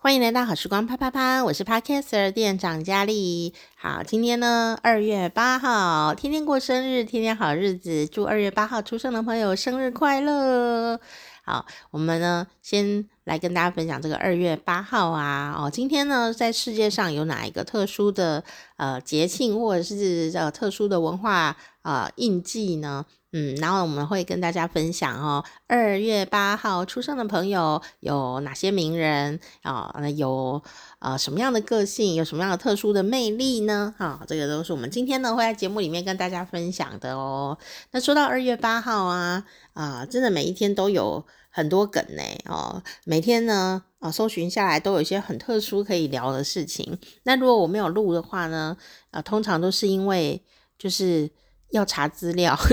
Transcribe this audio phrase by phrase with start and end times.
[0.00, 3.52] 欢迎来到好时光啪啪啪，我是 Podcaster 店长佳丽。
[3.74, 11.00] 好，今天呢，二月八号，天天过生日，天天好日子，祝二月八号出生的朋友生日快乐。
[11.42, 18.42] 好，我们呢，先来跟大家分享这个二月八号啊，哦，今天呢，在世界上有哪一个特殊的
[18.78, 23.04] 呃节庆，或者是呃特殊的文化啊、呃、印记呢？
[23.32, 29.94] 嗯，然后我们会跟大家分享哦，二月八号出生的朋友有哪些名人啊？
[30.16, 30.62] 有
[31.00, 33.94] 呃什么样的个性，有什么样的特殊的魅力呢？
[33.98, 37.58] 哈，这个都是我们今天呢会在节目里面跟大家分享的哦。
[37.90, 41.26] 那说到二月八号啊，啊，真的每一天都有
[41.58, 46.96] 很多梗呢哦，每天呢啊搜寻下来都有一些很特殊可以聊的事情。
[47.24, 48.76] 那如果我没有录的话呢，
[49.10, 50.40] 啊，通常都是因为
[50.78, 51.28] 就是
[51.70, 52.56] 要查资料。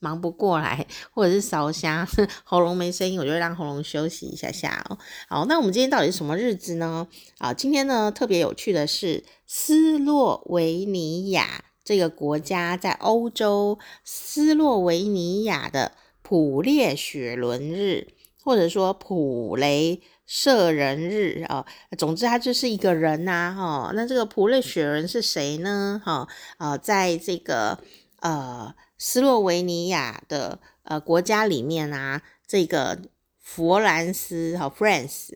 [0.00, 2.06] 忙不过来，或者是烧香，
[2.44, 4.98] 喉咙没声音，我就让喉咙休息一下下哦。
[5.28, 7.06] 好，那我们今天到底是什么日子呢？
[7.38, 15.92] 啊，今天呢特别有趣的是斯洛维尼亚这个国家在欧洲，斯洛维尼亚的
[16.24, 18.08] 普列雪伦日，
[18.42, 21.64] 或者说普雷舍人日啊。
[21.96, 23.92] 总之，他就是一个人呐，哈。
[23.94, 26.02] 那这个普列雪伦是谁呢？
[26.04, 26.26] 哈
[26.58, 27.78] 啊，在这个
[28.20, 28.74] 呃。
[28.96, 33.02] 斯洛维尼亚的呃国家里面啊，这个
[33.42, 35.30] 佛兰斯和 France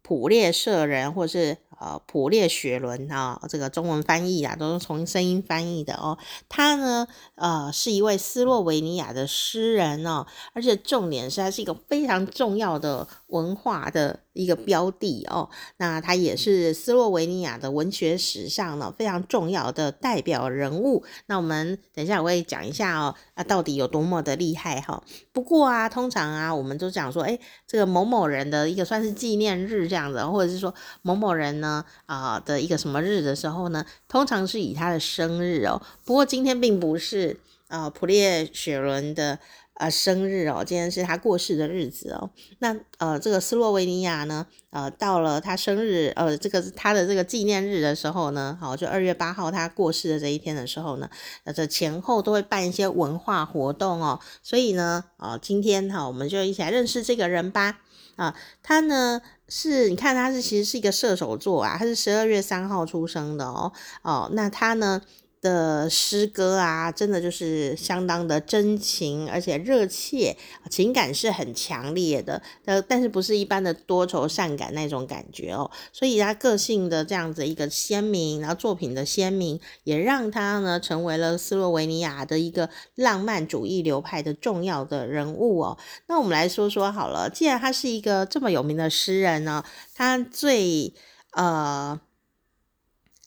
[0.00, 6.16] 普列舍人，或是呃普列雪伦啊，这个中文翻译啊，都是从声音翻译的哦。
[6.48, 14.20] 他呢，呃，是一位斯洛维尼亚的诗人哦，而且重点是，他是一个非常重要的文化的。
[14.34, 21.04] 一个标的哦，那他也是斯洛维尼亚的文学史上呢非常重要的代表人物。
[21.26, 25.04] 那我们等一下我会讲一下哦，啊到底有多么的厉害哈。
[25.34, 35.82] 不过啊，通常啊，我们都讲说，哎，这个某某人的一个算是纪念日这样子，或者是说某某人呢啊的一个什么日的时候呢，通常是以他的生日哦。
[36.06, 37.38] 不过今天并不是
[37.68, 39.38] 啊普列雪伦的。
[39.74, 42.30] 啊，生日哦，今天是他过世的日子哦。
[42.58, 51.08] 那呃，这个斯洛维尼亚呢，呃，到了他生日，呃，这个他的这个纪念日的时候呢，好，就二月八号他过世的这一天的时候呢，
[51.44, 54.20] 呃，这前后都会办一些文化活动哦。
[54.42, 57.80] 所以呢，啊，今天哈，我们就一起来认识这个人吧。
[58.16, 63.72] 啊，他呢是，你看他是其实是一个射手座啊，他是十二月三号出生的哦。
[64.02, 65.00] 哦，那他呢？
[65.42, 70.36] 的诗歌啊，真的就是相当的真情，而且热切，
[70.70, 72.40] 情感是很强烈的。
[72.64, 75.68] 呃，但是不是一般的多愁善感那种感觉哦。
[75.92, 85.76] 所以他个性的这样子一个鲜明，然后作品的鲜明，也让他呢成为了斯洛维尼亚的一个浪漫主义流派的重要的人物哦。
[86.06, 90.94] 那我们来说说好了，既然他是一个这么有名的诗人呢，他最
[91.32, 92.00] 呃。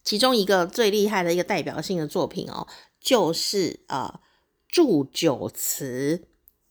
[0.05, 2.65] 其中一个最厉害的一个代表性的作品哦，
[3.01, 4.21] 就是呃
[4.69, 6.27] 祝酒词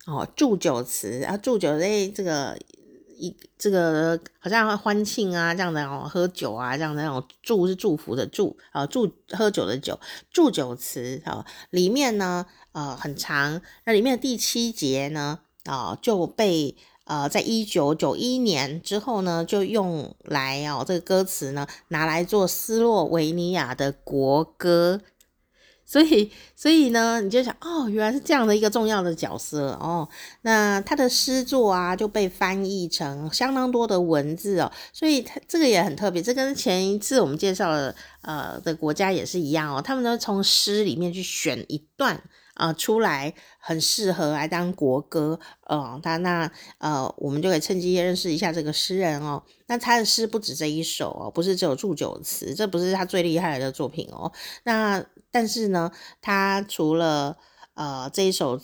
[0.06, 2.56] 哦，祝酒词啊，祝酒类这个
[3.18, 9.98] 一这个好像欢庆啊这样的哦，喝酒啊这样的那种祝是祝福的祝啊，祝喝酒的酒，
[10.30, 16.76] 祝酒词啊，里面呢呃很长，那里面的第七节呢啊就被。
[17.04, 25.00] 呃，在一九九一年之后呢，就用来哦，这个歌词呢，拿来做斯洛维尼亚的国歌，
[25.84, 30.08] 所以，所以呢，你就想，哦，原来是这样的一个重要的角色哦。
[30.42, 36.22] 那他的诗作啊，就被翻译成相当多的文字哦，所以他这个也很特别。
[36.22, 42.22] 这跟前一次我们介绍的呃的国家也是一样哦，他们都从诗里面去选一段。
[42.54, 49.42] 啊、出来很适合来当国歌，呃，他那呃，我们就可以趁机认识一下这个诗人哦。
[49.66, 54.32] 那他的诗不止这一首哦，不是只有祝酒词，这不是他最厉害的作品哦。
[54.64, 57.36] 那但是呢，他除了
[57.74, 58.60] 呃这一首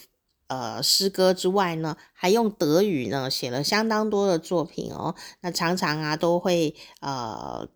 [0.47, 5.15] 呃诗歌之外呢，还用德语呢写了相当多的作品哦。
[5.41, 7.69] 那常常啊都会呃。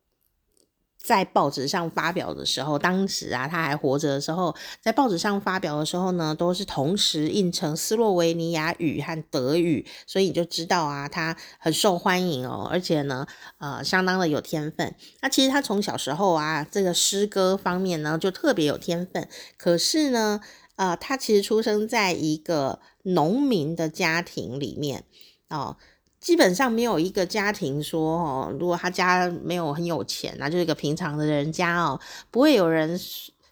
[1.04, 13.26] 在报纸上发表的时候，当时啊他还活着的时候，在报纸上发表的时候呢，都是同时印成斯洛维尼亚语和德语，所以你就知道啊，他很受欢迎哦，而且呢，
[13.58, 14.94] 呃，相当的有天分。
[15.20, 19.28] 那其实他从小时候啊，这个诗歌方面呢，就特别有天分。
[19.58, 20.40] 可是呢，
[20.76, 25.04] 呃，他其实出生在一个农民的家庭里面
[25.50, 25.76] 哦。
[26.24, 32.00] 基本上没有一个家庭说哦，如果他家没有很有钱，那就是一个平常的人家哦，
[32.30, 32.98] 不会有人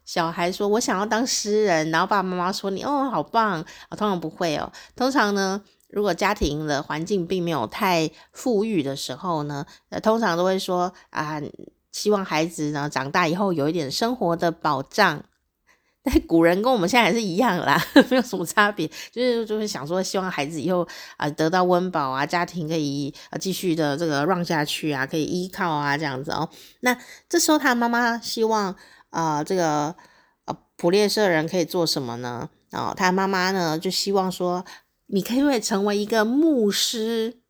[0.07, 3.61] 小孩说我想要当诗人，然后爸爸妈妈说你哦好棒
[3.91, 11.39] 啊，通常不会哦，通常呢，如果家庭的环境并没有太富裕的时候呢，呃，通常都会说啊，
[11.93, 15.23] 希望孩子呢长大以后有一点生活的保障。
[16.03, 26.49] 但古人跟我们现在还是一样啦， 没有什么差别，就是就是想说，希望孩子以后啊得到温饱啊，家庭可以啊继续的这个让下去啊，可以依靠啊这样子哦。
[26.81, 26.97] 那
[27.29, 28.75] 这时候他妈妈希望
[29.11, 29.95] 啊这个
[30.47, 32.49] 呃普列舍人可以做什么呢？
[32.73, 34.65] 哦，他妈妈呢就希望说，
[35.07, 37.42] 你可以成为一个牧师。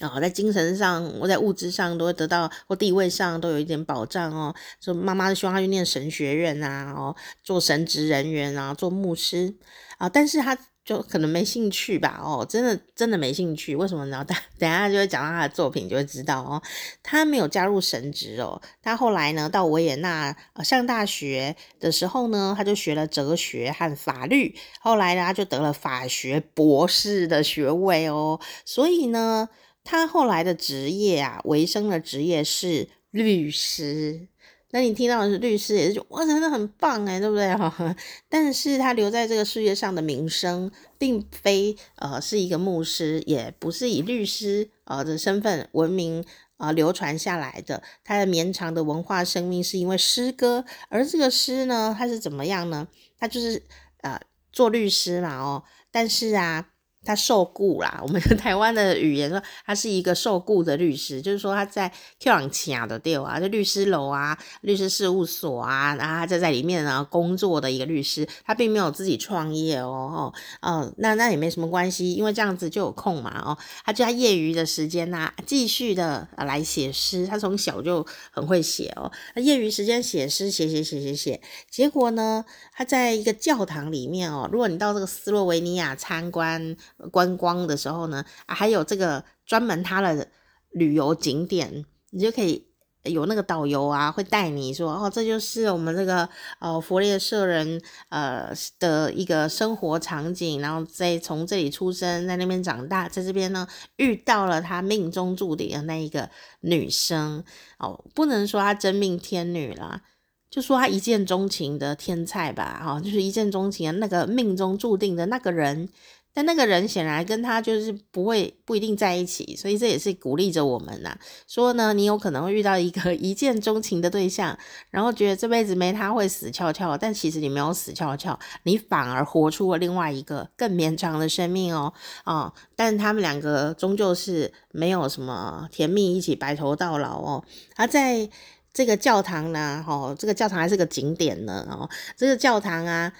[0.00, 4.54] 哦，在精神上我在物质上都会得到，或地位上都有一点保障哦。
[4.80, 7.14] 所以妈妈希望他去念神学院啊，哦，
[7.44, 9.54] 做神职人员啊，做牧师
[9.98, 13.76] 啊，但是他就可能没兴趣吧，哦，真的真的没兴趣。
[13.76, 14.24] 为什么呢？
[14.26, 16.62] 等等下就会讲到他的作品，就会知道哦。
[17.02, 28.40] 他没有加入神职哦，他后来呢到维也纳上大学的时候呢，他就学了哲学和法律，后来呢他就得了法学博士的学位哦。
[28.64, 29.50] 所以呢。
[29.82, 34.28] 他后来的职业啊，维生的职业是律师。
[34.72, 37.52] 那你听到的是律师，也是觉哇，真的很棒诶，对不对？
[38.30, 46.24] 但是他留在这个世界上的名声，并非呃是一个牧师，也不是以律师呃的身份闻名
[46.56, 47.82] 啊、呃、流传下来的。
[48.04, 52.86] 他的绵长的文化生命是因为诗歌，而这个诗呢，他是怎么样呢？
[53.18, 53.60] 他就是
[54.02, 54.20] 呃
[54.52, 56.69] 做律师嘛哦，但是啊。
[57.02, 70.30] 他受雇啦，我们台湾的语言说他是一个受雇的律师，就是说他在 Q 朗卡的地啊，就律师楼啊、律师事务所啊，然后他就在里面呢工作的一个律师，他并没有自己创业哦，
[70.60, 82.44] 哦，那那也没什么关系，因为这样子就有空嘛，哦，他就在业余的时间呐、啊，继续的来写诗，他从小就很会写哦，他业余时间写诗，写写写写写，结果呢，
[82.74, 86.76] 他在一个教堂里面哦，如果你到这个斯洛维尼亚参观。
[87.10, 90.28] 观光的时候呢，还有这个专门他的
[90.70, 92.66] 旅游景点，你就可以
[93.04, 97.80] 有那个导游啊，会带你说，哦，这就是我们这个呃佛列社人
[98.10, 103.66] 呃的一个生活场景，然后再从这里出生，在那边长大，在这边呢
[103.96, 106.28] 遇到了他命中注定的那一个
[106.60, 107.42] 女生
[107.78, 110.02] 哦，不能说他真命天女啦，
[110.50, 115.88] 就说他一见钟情的天菜吧，哈、哦，就是一见钟情的那个命中注定的那个人。
[116.32, 121.16] 但那个人显然跟他就是不会不一定在一起，所以这也是鼓励着我们呐、
[121.48, 124.56] 说呢，你有可能会遇到一个 一见钟情的对象，
[124.90, 131.92] 然后觉得这辈子没他会死翘翘，但其实你没有死翘翘，你反而活出了另外一个更绵长的生命哦
[132.24, 132.52] 哦。
[132.76, 137.44] 但他们两个终究是没有什么甜蜜，一起白头到老哦。
[137.76, 138.30] 而在
[138.72, 143.12] 这个教堂呢，哦，这个教堂还是个景点呢哦，这个教堂啊。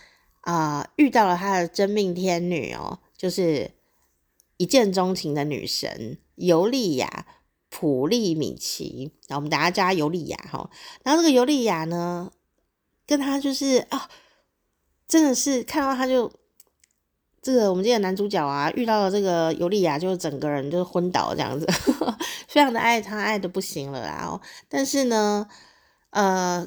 [0.43, 3.73] 啊、遇到了他的真命天女哦，就是
[4.57, 7.27] 一见钟情的女神尤利亚·
[7.69, 10.71] 普利米奇，然后我们大家叫尤利亚哈。
[11.05, 12.33] 然后这个尤利亚呢，
[13.07, 14.09] 跟他就是啊、
[15.07, 16.33] 真的是看到他就
[17.43, 21.67] 这个我们这个男主角啊，遇到了这个尤利亚，就整个人就是昏倒这样子，
[22.49, 24.25] 非常的爱他，爱的不行了啦。
[24.27, 24.41] 哦，
[24.71, 25.47] 但是呢，
[26.11, 26.67] 呃。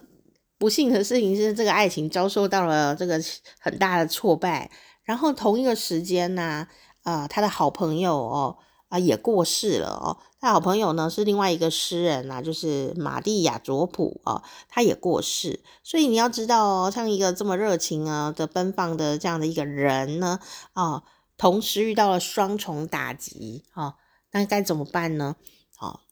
[0.64, 3.22] 不幸的事情是，这个爱情遭受到了这个
[3.60, 4.72] 很大的挫败。
[5.04, 6.66] 然后同一个时间呢，
[7.02, 8.58] 啊、他的好朋友哦，
[8.88, 10.16] 啊、也过世了哦。
[10.40, 15.60] 他好朋友呢是另外一个诗人呐、啊，就是玛蒂亚卓普哦，他也过世。
[15.84, 20.40] 所以你要知道哦，像一个这么热情啊的奔放的这样的一个人呢，
[20.72, 21.04] 啊、
[21.36, 23.96] 同时遇到了双重打击哦，
[24.32, 25.36] 那该怎么办呢？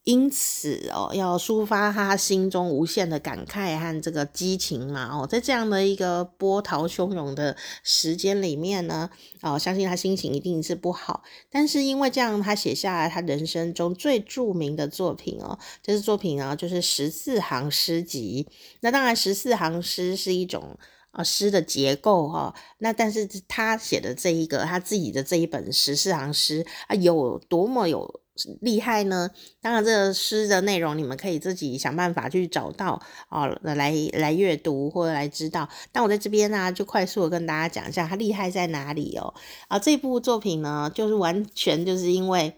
[0.04, 9.10] 因此哦，要抒发他心中无限的感慨和这个激情嘛哦，在这样的一个波涛汹涌的时间里面呢，
[9.42, 11.22] 哦，相信他心情一定是不好。
[11.52, 18.48] 但是因为这样，他写下来他人生中最著名的作品哦，这是作品啊，就是十四行诗集。
[18.80, 20.78] 那当然，十四行诗是一种
[21.12, 22.54] 啊诗的结构哈。
[22.80, 28.22] 那但是他写的这一个他自己的这一本十四行诗啊，有多么有。
[28.62, 29.30] 厉害呢？
[29.62, 33.00] 当然，这个诗的内容你们可以自己想办法去找到
[33.30, 35.70] 哦，来来阅读或者来知道。
[35.92, 39.36] 但我在这边呢、啊，就快速的跟大家讲一下他厉害在哪里哦。
[39.68, 42.56] 啊，这部作品呢，就是完全就是因为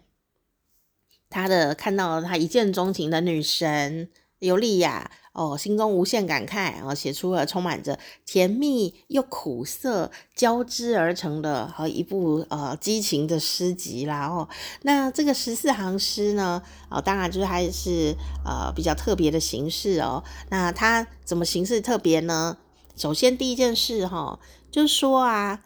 [1.29, 5.11] 他的看到了他一见钟情的女神尤利亚。
[5.33, 14.27] 哦，心中无限感慨，然后写出了充满着甜蜜又苦涩交织而成的和一部呃激情的诗集啦。
[14.27, 14.47] 哦，
[14.83, 20.23] 那这个十四行诗呢，哦，当然就是还是呃比较特别的形式哦。
[20.49, 22.57] 那它怎么形式特别呢？
[22.95, 25.63] 首先第一件事哈、就是说啊，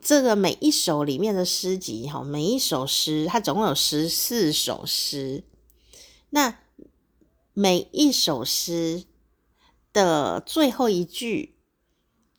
[0.00, 5.44] 这个每一首里面的诗集哈，每一首诗它总共有十四首诗，
[6.30, 6.60] 那
[7.60, 9.02] 每一首诗
[9.92, 11.56] 的最后一句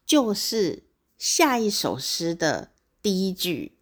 [0.06, 0.86] 就是
[1.18, 2.72] 下一首诗的
[3.02, 3.79] 第一句。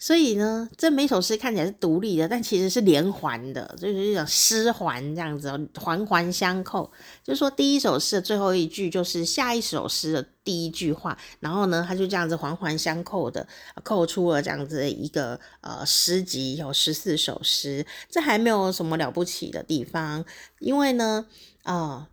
[0.00, 6.88] 所以呢，这每首诗看起来是独立的，但其实是连环的，就是一种诗环这样子，环环相扣。
[7.24, 13.44] 就是说，第一首诗的最后一句就是下一首诗的第一句话，然后呢，它就这样子环环相扣的
[13.82, 20.24] 扣出了这样子一个呃诗集，有十四首诗，这还没有什么了不起的地方，
[20.60, 21.26] 因为呢，
[21.64, 22.06] 啊、呃，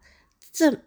[0.51, 0.79] 这。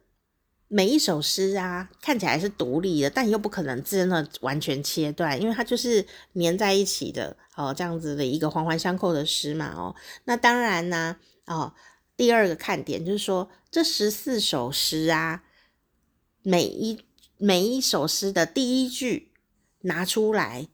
[0.71, 9.97] 每一首诗啊，看起来是独立的，但又不可能真的完全切断，因为它就是粘在一起的哦，这样子的一个环环相扣的诗嘛哦。
[10.25, 11.73] 那当然呢，哦，
[12.17, 15.43] 第二个看点就是说，这十四首诗啊，
[16.43, 17.03] 每一
[17.39, 19.33] 每一首诗的第一句
[19.81, 20.69] 拿出来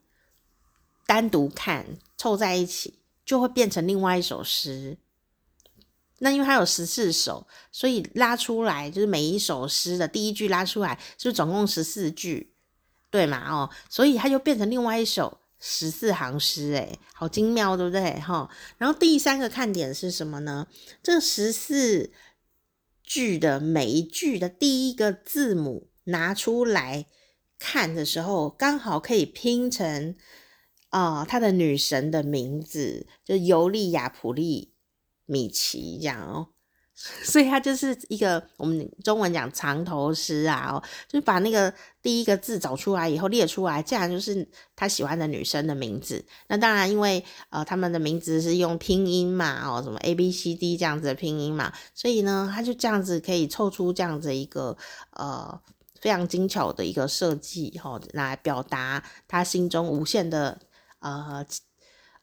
[1.07, 4.97] 单独看，凑在一起就会变成另外一首诗。
[6.19, 12.53] 那因为它有十四首，所以拉出来就是每一首诗的第一句拉出来，是不是总共十四句？
[13.11, 13.49] 对嘛？
[13.49, 18.19] 哦，所以它就变成另外一首十四行诗，诶，好精妙，对不对？
[18.19, 18.49] 哈。
[18.77, 20.67] 然后第三个看点是什么呢？
[21.01, 22.11] 这十四
[23.03, 27.05] 句的每一句的第一个字母拿出来
[27.57, 30.15] 看的时候，刚好可以拼成
[30.89, 34.74] 啊，他、的女神的名字，就尤利亚普利。
[35.25, 36.47] 米奇这样哦，
[36.95, 46.23] 所以他就是一个我们中文讲藏头诗啊哦，就是把那个第一个字找出来以后列出来，这样就是他喜欢的女生的名字。
[46.47, 54.77] 那当然，因为呃他们的名字是用拼音嘛哦，什么 A B C D 这样子的拼音嘛，所以呢，他就这样子可以凑出这样子一个
[55.11, 55.59] 呃
[55.99, 60.59] 非常精巧的一个设计哈，来表达他心中无限的
[60.99, 61.45] 呃。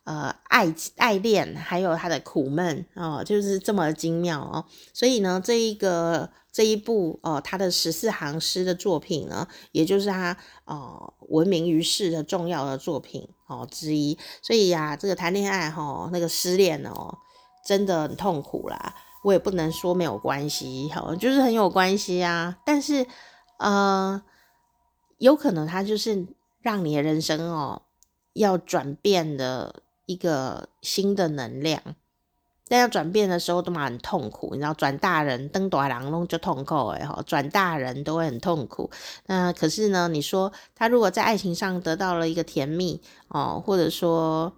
[0.05, 4.65] 呃，爱爱恋，还有他的苦闷哦，就是这么精妙哦。
[4.93, 14.19] 所以呢，这一个这一部哦，他的十四行诗的作品呢，也就是他哦闻名于世的重要的作品哦之一。
[14.43, 17.19] 所以呀、啊，这个谈恋爱哈、那个失恋哦，
[17.65, 18.97] 真的很痛苦啦。
[19.23, 22.59] 我也不能说没有关系，哈，就是很有关系啊。
[22.67, 23.07] 但是
[23.61, 24.21] 呃，
[25.19, 26.27] 有可能他就是
[26.61, 27.83] 让你的人生哦
[28.33, 29.85] 要转变的。
[30.13, 31.81] 一个新的能量，
[32.69, 38.91] 但要转变的时候都蛮很痛苦，你知道，转大人登大人弄就痛苦哎哈，转大人都会很痛苦。
[39.27, 44.53] 那可是呢，你说他如果在爱情上得到了一个甜蜜哦，或者说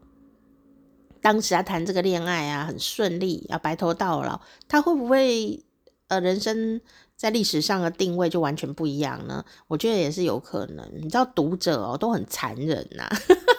[1.20, 5.64] 当时他谈这个恋爱啊很顺利，要白头到老，他会不会
[6.08, 6.80] 呃人生
[7.16, 9.44] 在历史上的定位就完全不一样呢？
[9.68, 10.88] 我觉得也是有可能。
[10.94, 13.16] 你知道读者哦都很残忍呐、啊。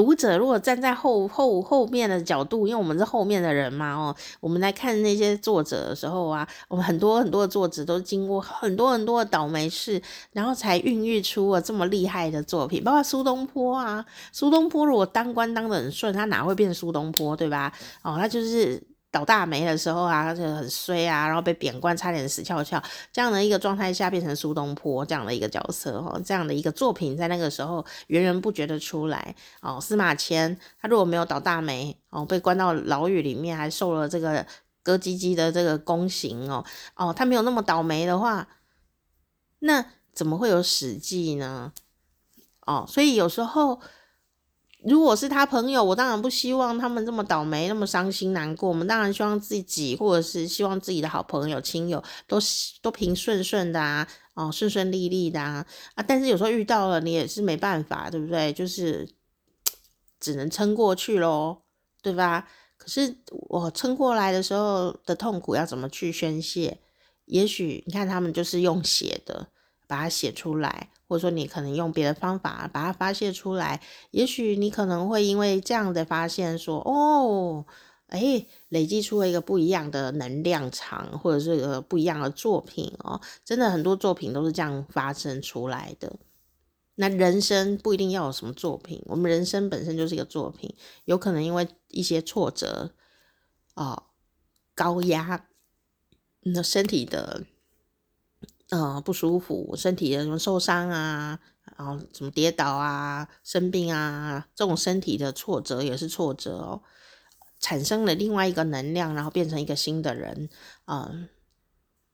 [0.00, 10.00] 读者如果站在后后后面的角度，因为我们是后面的人嘛，哦，我们来看那些作者的时候啊，我们很多很多的作者都经过很多很多的倒霉事，
[10.32, 14.02] 然后才孕育出了这么厉害的作品，包括苏东坡啊，
[14.32, 17.70] 苏东坡如果当官当的很顺，他哪会变苏东坡，对吧？
[18.02, 18.82] 哦，他就是。
[19.10, 22.80] 倒大霉的时候啊，他就很衰啊，然后被贬官，差点死翘翘，
[23.12, 29.80] 这样的一个状态下变成苏东坡这样的一个角色哈，这样的一个作品在那个时候源源不绝的出来哦。
[29.80, 34.46] 司马迁他如果没有倒大霉哦，被关到牢狱里面，还受了这个
[34.82, 36.64] 割鸡鸡的这个宫刑哦
[36.94, 38.46] 哦，他没有那么倒霉的话，
[39.58, 41.72] 那怎么会有史记呢？
[42.64, 43.80] 哦，所以有时候。
[44.84, 48.68] 如果是他朋友，我当然不希望他们这么倒霉，那么伤心难过。
[48.68, 52.38] 我们当然希望自己，或者是希望自己的好朋友、亲友都
[52.80, 56.02] 都平顺顺的啊，哦，顺顺利利的啊啊！
[56.02, 58.52] 但是有时候遇到了，你也是没办法，对不对？
[58.52, 59.06] 就是
[60.18, 61.62] 只能撑过去咯，
[62.00, 62.48] 对吧？
[62.78, 66.78] 可是我撑过来的时候的痛苦要怎么去宣泄？
[67.26, 69.48] 也许你看他们就是用写的，
[69.86, 70.88] 把它写出来。
[71.10, 77.66] 或者说你可能用别的方法把它发泄出来，也许你可能会因为这样的发现说，哦，
[78.06, 83.20] 哎，累积出了一个不一样的能量场，或者是一个不一样的作品哦。
[83.44, 86.14] 真的很多作品都是这样发生出来的。
[86.94, 90.72] 那人生不一定要有什么作品，我们人生本身就是一个作品，
[91.06, 92.94] 有可能因为一些挫折，
[93.74, 94.04] 哦，
[94.76, 95.48] 高压，
[96.42, 97.42] 你的身体的。
[98.70, 101.38] 嗯、不舒服，身体的什么受伤啊，
[101.76, 106.82] 然后什么跌倒啊、生病啊，这种身体的挫折也是挫折哦，
[107.58, 110.48] 产生了另外一个能量，然后变成一个新的人，
[110.86, 111.28] 嗯、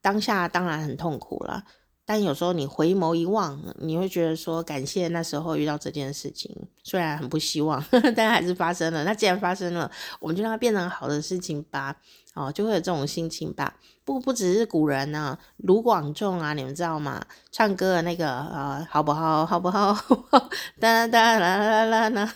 [0.01, 1.63] 当下当然很痛苦了，
[2.05, 6.51] 但有时候你回眸一望，你会觉得说感谢那时候遇到这件事情，
[6.83, 7.83] 虽然很不希望，
[8.15, 9.03] 但还是发生了。
[9.03, 11.95] 那既然发生了，我们就让它变成好的事情吧。
[12.33, 13.77] 哦，就会有这种心情吧。
[14.07, 17.21] 不不只是古人呢、啊，卢广仲啊，你们知道吗？
[17.51, 19.45] 唱歌的那个呃，好不好？
[19.45, 19.93] 好不好？
[20.79, 22.33] 哒哒啦啦啦啦，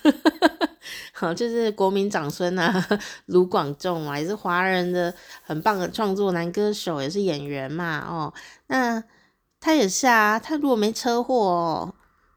[1.13, 2.85] 好，就是国民长孙啊，
[3.27, 5.13] 卢广仲嘛，也是华人的
[5.43, 8.05] 很棒的创作男歌手，也是演员嘛。
[8.05, 8.33] 哦，
[8.67, 9.01] 那
[9.61, 11.95] 他也是啊，他如果没车祸，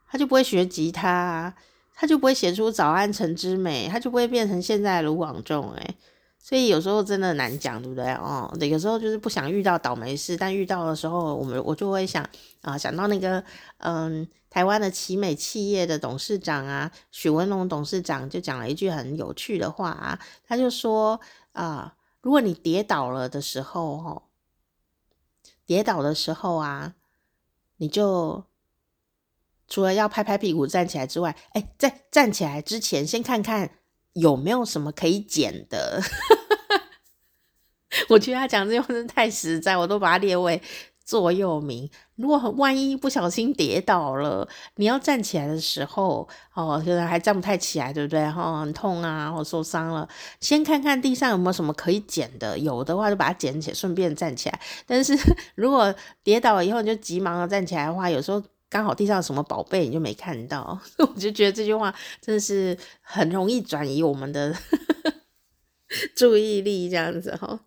[0.08, 1.52] 他就不会学吉他，
[1.96, 5.96] 他就不会写出《早安城之美》，他就不会变成现在的卢广仲诶。
[6.46, 8.04] 所以有时候真的难讲，对不对？
[8.16, 12.22] 哦，有时候就是不想遇到倒霉事，但遇到的时候，我们我就会想
[12.60, 13.42] 啊，想到那个
[13.78, 21.18] 嗯，台湾的奇美企业的董事长啊，许文龙董事长就讲了一句很有趣的话啊，他就说
[21.52, 24.22] 啊，如果你跌倒了的时候，哦，
[25.64, 26.94] 跌倒的时候啊，
[27.78, 28.44] 你就
[29.66, 33.70] 除了要拍拍屁股站起来之外，哎，在站起来之前，先看看。
[34.14, 36.00] 有没有什么可以捡的？
[38.08, 40.60] 我觉得他讲这句话真的太实在，我都把它列为
[41.04, 41.88] 座右铭。
[42.16, 48.24] 如果万一不小心跌倒了，你要站起来的时候，哦，现在还站不太起来，对不对？
[48.24, 50.08] 哦，很痛啊，或受伤了，
[50.40, 54.60] 先看看地上有没有什么可以捡的，有的话就把它捡起来，顺便站起来。
[54.86, 55.16] 但是
[55.54, 55.94] 如果
[56.24, 58.42] 跌倒以后你就急忙的站起来的话，有时候。
[58.74, 64.52] 刚好地上有什么宝贝，你就没看到， 我就觉得这句话真的是很容易转移我们的
[66.16, 67.60] 注意力，这样子哈。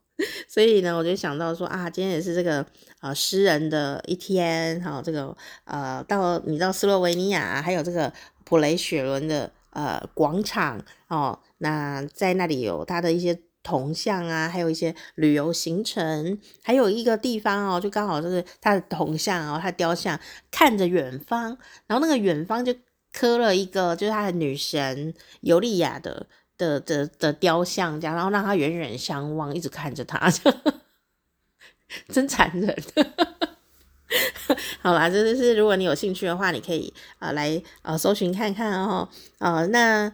[0.50, 2.66] 所以呢，我就想到说啊，今天也是这个
[3.00, 5.34] 呃诗人的一天，哈，这个
[5.64, 8.12] 呃到你到斯洛维尼亚，还有这个
[8.44, 13.40] 普雷雪伦的呃广场哦，那在那里有他的一些。
[13.68, 20.18] 铜像啊，还有一些旅游行程，还有一个地方哦，就刚好就是他的铜像哦，他雕像
[20.50, 22.74] 看着远方，然后那个远方就
[23.12, 30.32] 刻了一个就是他的女神尤利亚的的的的，雕像，这样，然后让他远远相望，一直看着他，
[32.08, 32.74] 真残忍。
[34.82, 40.14] 好啦，这就是如果你有兴趣的话，你可以啊、来呃搜寻看看哦，呃那。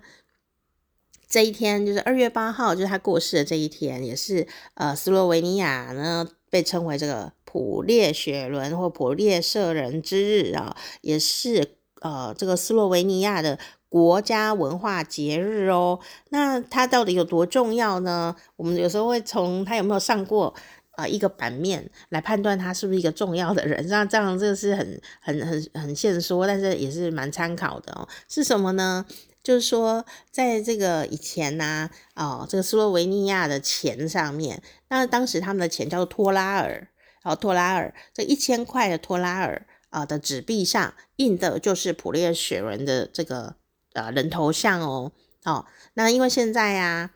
[1.33, 13.57] 这一天就是二月八号，就是他过世的这一天，也是呃斯洛维尼亚呢被称为这个普列雪伦或普列舍人之日啊，也是呃这个斯洛维尼亚的
[13.89, 15.99] 国家文化节日哦。
[16.29, 18.35] 那它到底有多重要呢？
[18.55, 20.53] 我们有时候会从他有没有上过
[20.91, 23.83] 啊、呃、一个版面来判断他是不是一个重要的人。
[23.87, 28.07] 那这样这个是很很很很现说，但是也是蛮参考的哦。
[28.29, 29.03] 是什么呢？
[29.43, 36.87] 就是说，在这个以前呢、啊，哦，这个斯洛维尼亚的钱上面，那当时他们的钱叫做托拉尔，
[37.23, 43.55] 哦，托拉尔，这一千块的托拉尔啊的纸币上印的就是普列雪人的这个
[43.91, 45.11] 呃人头像哦，
[45.43, 47.11] 哦，那因为现在、啊，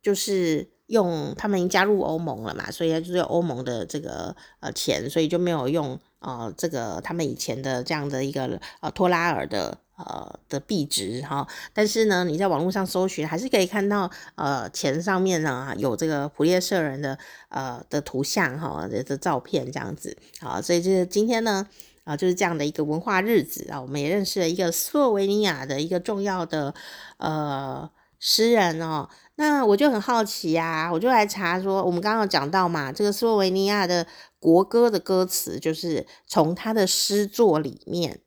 [0.00, 9.78] 就是用他们已经加入欧盟了嘛，所以就是欧盟的这个呃钱，所以就没有用呃这个他们以前的这样的一个呃托拉尔的。
[9.96, 17.18] 呃的币值哈，但是呢，你在网络上搜寻还是可以看到呃钱上面呢有这个普列舍人的
[17.50, 21.68] 呃的图像哈的的照片这样子啊，所以就是今天呢
[22.04, 26.74] 啊就是这样的一个文化日子啊，我们也认识了一个斯洛维尼亚的一个重要的
[27.18, 34.06] 呃诗人哦，那我就很好奇呀、啊，我就来查说我们刚刚讲到嘛，这个斯洛维尼亚的
[34.38, 38.20] 国歌的歌词就是从他的诗作里面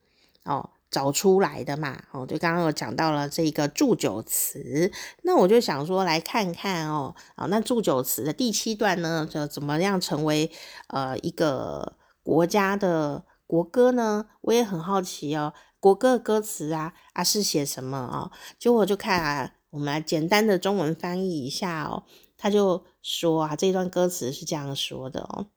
[0.43, 0.69] 哦。
[0.95, 4.89] 找出来的嘛，哦，就刚刚有讲到了这个祝酒词，
[5.23, 10.49] 那我就想说来看看哦，啊，那祝酒词的第七段呢，就怎么样成为
[10.88, 14.27] 呃一个国家的国歌呢？
[14.39, 18.31] 我也很好奇哦，国歌的歌词啊啊是写什么啊？
[18.58, 22.05] 结果就看啊，我们来简单的中文翻译一下哦，
[22.38, 25.47] 他就说啊，这段歌词是这样说的哦，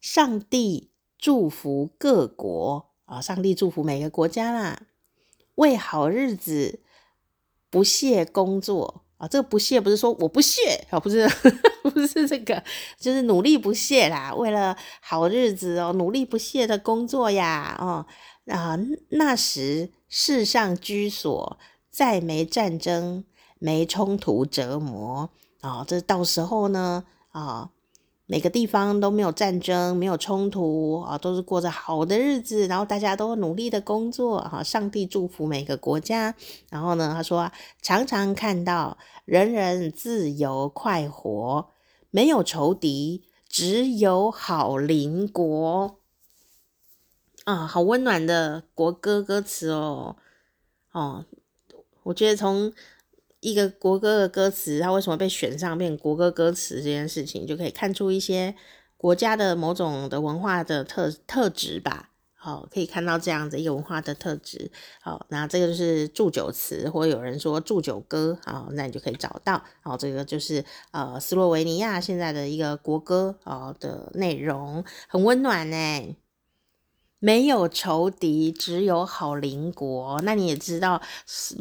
[0.00, 2.93] 上帝祝福各国。
[3.06, 3.20] 啊！
[3.20, 4.82] 上帝祝福每个国家啦，
[5.56, 6.80] 为好日子
[7.70, 9.28] 不懈工作啊！
[9.28, 11.28] 这个不懈不是说我不懈啊，不是
[11.82, 12.62] 不是这个，
[12.98, 17.76] 就是努力不懈啦，为了好日子哦，努力不懈的工作呀！
[17.78, 18.06] 哦
[18.46, 18.78] 啊，
[19.10, 21.58] 那时世上居所
[21.90, 23.24] 再没战争，
[23.58, 25.84] 没冲突折磨啊！
[25.86, 27.70] 这到时候呢啊。
[28.26, 34.62] 每个地方都没有战争，没有冲突啊，都是过着好的日子，然后大家都努力的工作哈。
[34.62, 36.34] 上帝祝福每个国家。
[36.70, 41.68] 然后呢，他说常常看到人人自由快活，
[42.10, 45.98] 没有仇敌，只有好邻国。
[47.44, 50.16] 啊，好温暖的国歌歌词哦，
[50.92, 51.26] 哦，
[52.04, 52.72] 我觉得从
[53.44, 58.54] 一个国歌的歌词，它为什么被选上变国歌歌词这件事情，就可以看出一些
[58.96, 62.08] 国家的某种的文化的特特质吧。
[62.32, 64.70] 好，可以看到这样子一个文化的特质。
[65.02, 68.38] 好，那这个就是祝酒词，或有人说祝酒歌。
[68.44, 69.62] 好，那你就可以找到。
[69.82, 76.16] 好，这个就是呃斯洛维尼亚现在的一个国歌啊的内容，很温暖呢。
[77.24, 80.20] 没有仇敌，只有好邻国。
[80.24, 81.00] 那你也知道，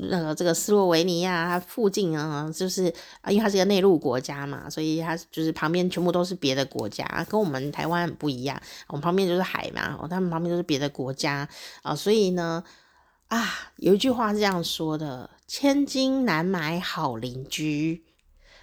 [0.09, 8.61] 那个这个斯洛维尼亚它附近啊，就是啊，因为它是一个内陆国家嘛，所以它就是旁边全部都是别的国家，跟我们台湾很不一样。
[8.87, 11.47] 我们旁边就是海嘛，他们旁边都是别的国家
[11.81, 12.61] 啊，所以呢，
[13.29, 18.03] 啊，有一句话是这样说的：千金难买好邻居。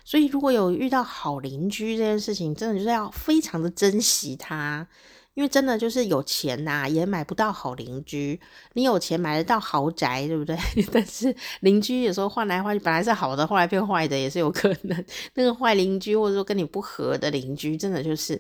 [0.05, 4.87] 所以如果有遇到好邻居这件事情，真的就是要非常的珍惜它。
[5.35, 8.39] 因为真的就是有钱呐、也买不到好邻居。
[8.75, 10.57] 你有钱买得到豪宅，对不对？
[10.93, 15.05] 但是邻居有时候换来换去，本来是好的，后来变坏的也是有可能。
[15.35, 18.39] 那个坏邻居，或者说跟你不合的邻居，真的就是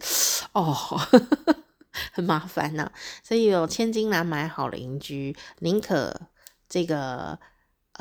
[0.53, 0.76] 哦，
[2.12, 2.90] 很麻烦呐、
[3.22, 6.20] 所以有千金难买好邻居，宁可
[6.68, 7.38] 这个。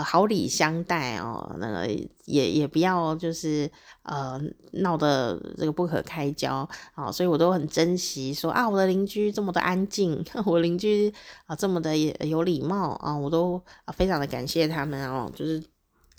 [0.04, 1.88] 好礼相待哦，那个
[2.26, 3.70] 也也不要就是
[4.04, 4.40] 呃
[4.74, 11.14] 闹得这个不可开交啊，所以我都很珍惜说啊，我的邻居这么的安静， 我邻居
[11.46, 13.62] 啊这么的有礼貌啊，我都
[13.94, 15.64] 非常的感谢他们哦，就是。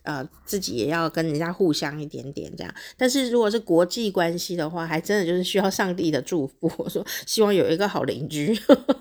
[0.02, 6.72] 呃，自己也要跟人家互相一点点这样，但是如果是国际关系的话，还真的就是需要上帝的祝福。
[6.78, 8.58] 我说希望有一个好邻居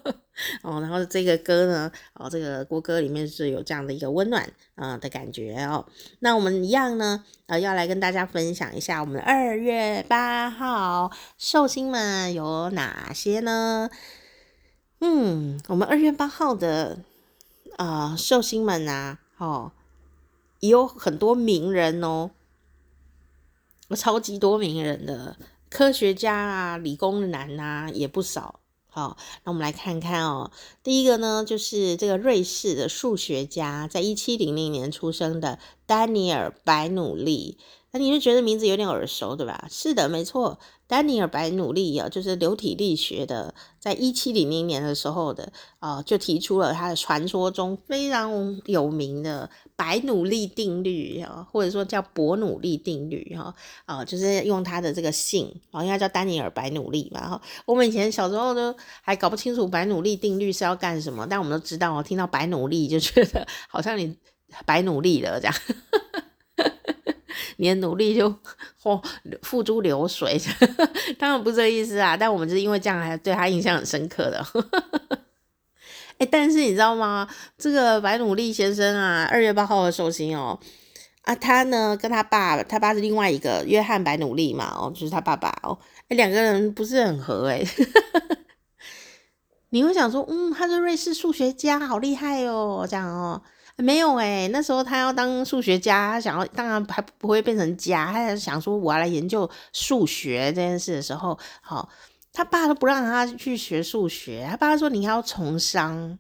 [0.62, 5.86] 哦，然后这个歌呢，哦，这个国歌里面是有这样的一个温暖啊、的感觉哦。
[6.20, 13.90] 那我们一样呢，呃，要来跟大家分享一下我们二月八号寿星们有哪些呢？
[15.02, 17.00] 嗯，我们二月八号的
[17.78, 19.72] 啊寿星们啊，哦。
[20.60, 22.32] 也有很多名人哦，
[23.96, 25.38] 超级多名人的
[25.70, 28.60] 科学家啊，理工男啊也不少。
[28.92, 30.52] 好，那我们来看看哦。
[30.82, 37.58] 第一个呢，就是这个瑞士的数学家，在一七零零年出生的丹尼尔·白努利。
[37.92, 39.68] 那你就觉得名字有点耳熟，对吧？
[39.70, 40.60] 是的，没错。
[40.90, 53.54] 丹尼尔·白努利啊，就是流体力学的，在一七零零年的时候的啊、就提出了他的传说中非常有名的白努力定律啊，或者说叫伯努利定律哈
[53.86, 57.30] 啊，就是用他的这个姓啊，应该叫丹尼尔·白努利嘛。
[57.30, 64.18] 哈，我们以前小时候都还搞不清楚白努利定律是要干什么，但我们都知道，听到白努力就觉得好像你
[64.66, 65.56] 白努力了这样。
[67.60, 68.34] 你的努力就
[68.84, 69.02] 哦
[69.44, 70.40] 付诸流水，
[71.20, 72.16] 当然不是这个意思啊。
[72.16, 74.42] 但我们就是因为这样，还对他印象很深刻的。
[76.18, 77.28] 哎、欸，但是你知道吗？
[77.58, 80.58] 这个白努力先生啊，二月八号的寿星哦，
[81.24, 87.62] 啊，他呢跟他爸，他爸是另外一个约翰白努力嘛，哦，就是他爸爸哦，哎、欸，两个人不是很合哎。
[89.72, 93.42] 你会想说，嗯，他是瑞士数学家，好厉害哦，这样哦。
[93.80, 101.90] 没有诶，那时候他要当数学家，他想要当然还不会变成家，他想说我要来研究数学这件事的时候，好，
[102.34, 106.20] 他爸都不让他去学数学，他爸说你要从商。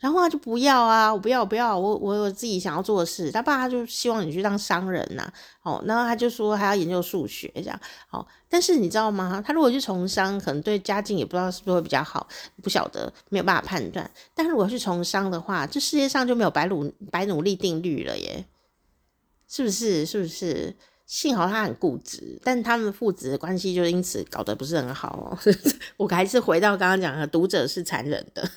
[0.00, 3.30] 然后他就不要啊，我不要，不要，我我有自己想要做的事。
[3.30, 5.30] 他爸他就希望你去当商人呐、
[5.62, 7.78] 哦，然后他就说还要研究数学这样，
[8.10, 9.44] 哦，但是你知道吗？
[9.46, 12.26] 他如果去从商，可能对家境也不知道是不是会比较好，
[12.62, 14.10] 不晓得，没有办法判断。
[14.34, 18.46] 但如果去从商的话，这世界上就没有白努白努力定律了耶，
[19.46, 20.06] 是不是？
[20.06, 20.74] 是不是？
[21.04, 25.52] 幸好他很固执，但他们父子的关系就因此搞得不是很好哦。
[25.98, 28.48] 我还是回到刚刚讲的，读者是残忍的。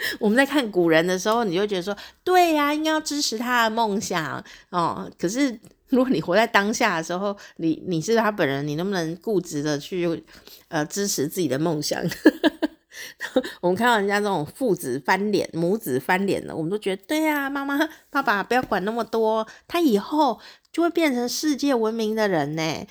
[0.18, 5.10] 我们在看古人的时候，你就觉得说，对呀、应该要支持他的梦想哦。
[5.18, 5.58] 可是
[5.90, 10.24] 如果你活在当下的时候，你你是他本人，你能不能固执的去
[10.68, 12.02] 呃支持自己的梦想？
[13.60, 17.78] 我们看到人家这种父子翻脸、母子翻脸的，我们都觉得对呀、啊，妈妈、
[18.10, 20.38] 爸爸不要管那么多，他以后
[20.72, 22.86] 就会变成世界闻名的人呢。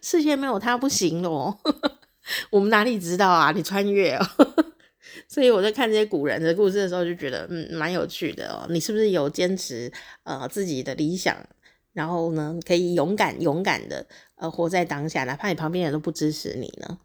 [0.00, 1.58] 世界没有他不行哦。
[2.50, 3.52] 我们哪里知道啊？
[3.52, 4.26] 你穿越哦。
[5.28, 8.66] 所以我在看这些古人的故事的时候，就觉得嗯蛮有趣的哦。
[8.70, 9.92] 你是不是有坚持
[10.24, 11.36] 呃自己的理想，
[11.92, 16.98] 然后呢可以勇敢勇敢的呃活在当下，哪怕你旁边人都不支持你呢？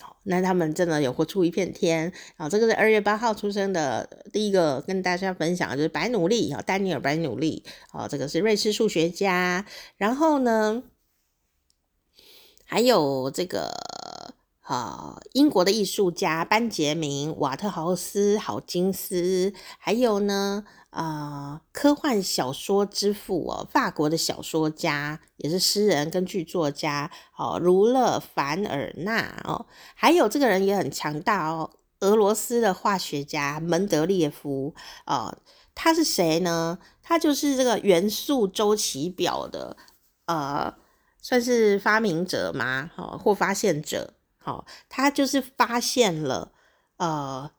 [0.00, 2.12] 好，那他们真的有活出一片天。
[2.36, 9.64] 然后这个是二月八号出生的第一个跟大家分享的就是白努力啊，丹尼尔白努力啊，这个是瑞士数学家。
[9.96, 10.82] 然后呢
[12.64, 13.91] 还有这个。
[14.68, 34.74] 呃，英国的艺术家班杰明·瓦特豪斯·郝金斯，还有呢，呃，科幻小说之父哦，法国的小说家，也是诗人跟剧作家，哦，儒勒·凡尔纳哦，还有这个人也很强大哦，俄罗斯的化学家门德列夫
[35.06, 35.36] 哦，
[35.74, 36.78] 他是谁呢？
[37.02, 39.76] 他就是这个元素周期表的，
[40.26, 40.72] 呃，
[41.20, 42.92] 算是发明者吗？
[42.96, 44.14] 哦，或发现者。
[44.44, 46.50] 好，他就是发现了
[46.96, 47.50] 呃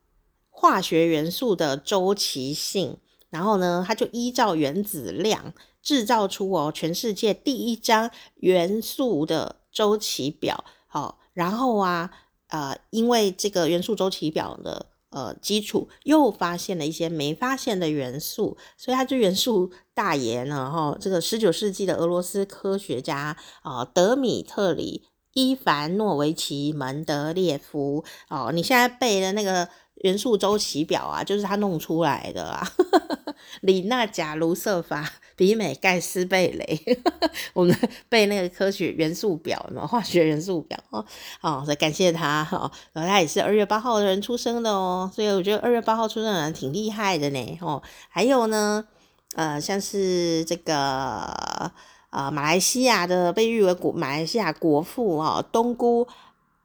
[0.50, 2.98] 化学元素的周期性，
[3.30, 10.65] 然后呢，他就依照原子量制造出哦全世界第一张元素的周期表。
[10.88, 12.12] 好，然后啊
[12.50, 20.69] 呃，因为这个元素周期表的呃基础，又发现了一些没发现的元素，所以他就元素大爷呢。
[20.69, 25.06] 哈，这个十九世纪的俄罗斯科学家啊、德米特里。
[25.34, 32.72] 伊凡诺维奇·门德列夫哦，你现在背的那个元素周期表啊，就是他弄出来的啊。
[33.62, 37.00] 李娜贾卢瑟法比美盖斯贝雷，
[37.54, 37.78] 我们
[38.10, 41.06] 背那个科学元素表嘛，化学元素表哦。
[41.39, 42.72] 好，所以感谢他哈。
[42.93, 47.58] 然后他也是二月八号的人出生的哦，所以我觉得二月八号出生的人挺厉害的呢。
[47.62, 48.86] 哦，还有呢，
[49.36, 51.72] 呃，像是这个。
[52.13, 56.08] 啊、呃，马来西亚的被誉为国马来西亚国父哈，东姑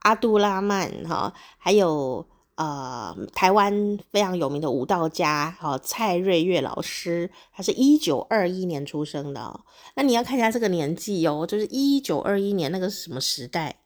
[0.01, 9.61] 阿杜拉曼哈，还有呃台湾非常有名的舞蹈家哈蔡瑞月老师，他是一九二一年出生的。
[9.95, 13.77] 那你要看一下这个年纪哦，就是一九二一年那个是什么时代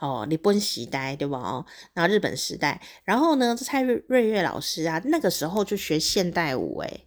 [0.00, 0.26] 哦？
[0.28, 1.38] 日本时代对吧？
[1.38, 7.06] 哦，那日本时代，然后呢，这蔡瑞瑞月老师啊，那个时候就学现代舞诶，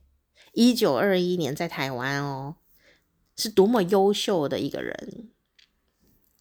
[0.53, 2.55] 一九二一年在台湾哦。
[3.35, 5.29] 是多么优秀的一个人，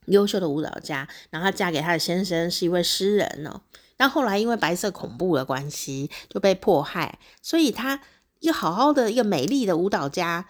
[0.06, 1.08] 优秀的舞蹈家。
[1.30, 3.62] 然后她嫁给她的先生是一位诗人呢、喔，
[3.96, 8.00] 但后来因为白色恐怖的关系就被迫害，所以她
[8.38, 10.46] 一个好好的一个美丽的舞蹈家，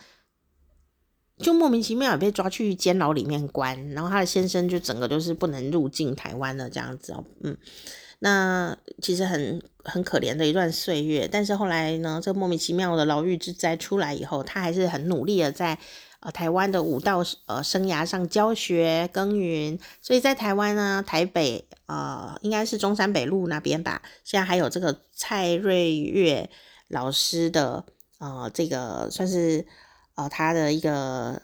[1.39, 3.89] 就莫名其妙也被抓去监牢里面关。
[3.91, 7.57] 然后她的先生就整个就是不能入境台湾了，这样子哦、嗯，
[8.19, 11.27] 那其实很很可怜的一段岁月。
[11.27, 15.79] 但是后来呢，这莫名其妙的牢狱之灾出来以后，她还是很努力的在。
[16.25, 26.49] 呃，台湾的舞蹈呃生涯上教学耕耘，所以在台湾呢，台北呃应该是中山北路那边吧，现在还有这个蔡瑞月
[26.89, 27.85] 老师的
[28.19, 29.67] 呃这个算是
[30.17, 31.43] 呃他的一个。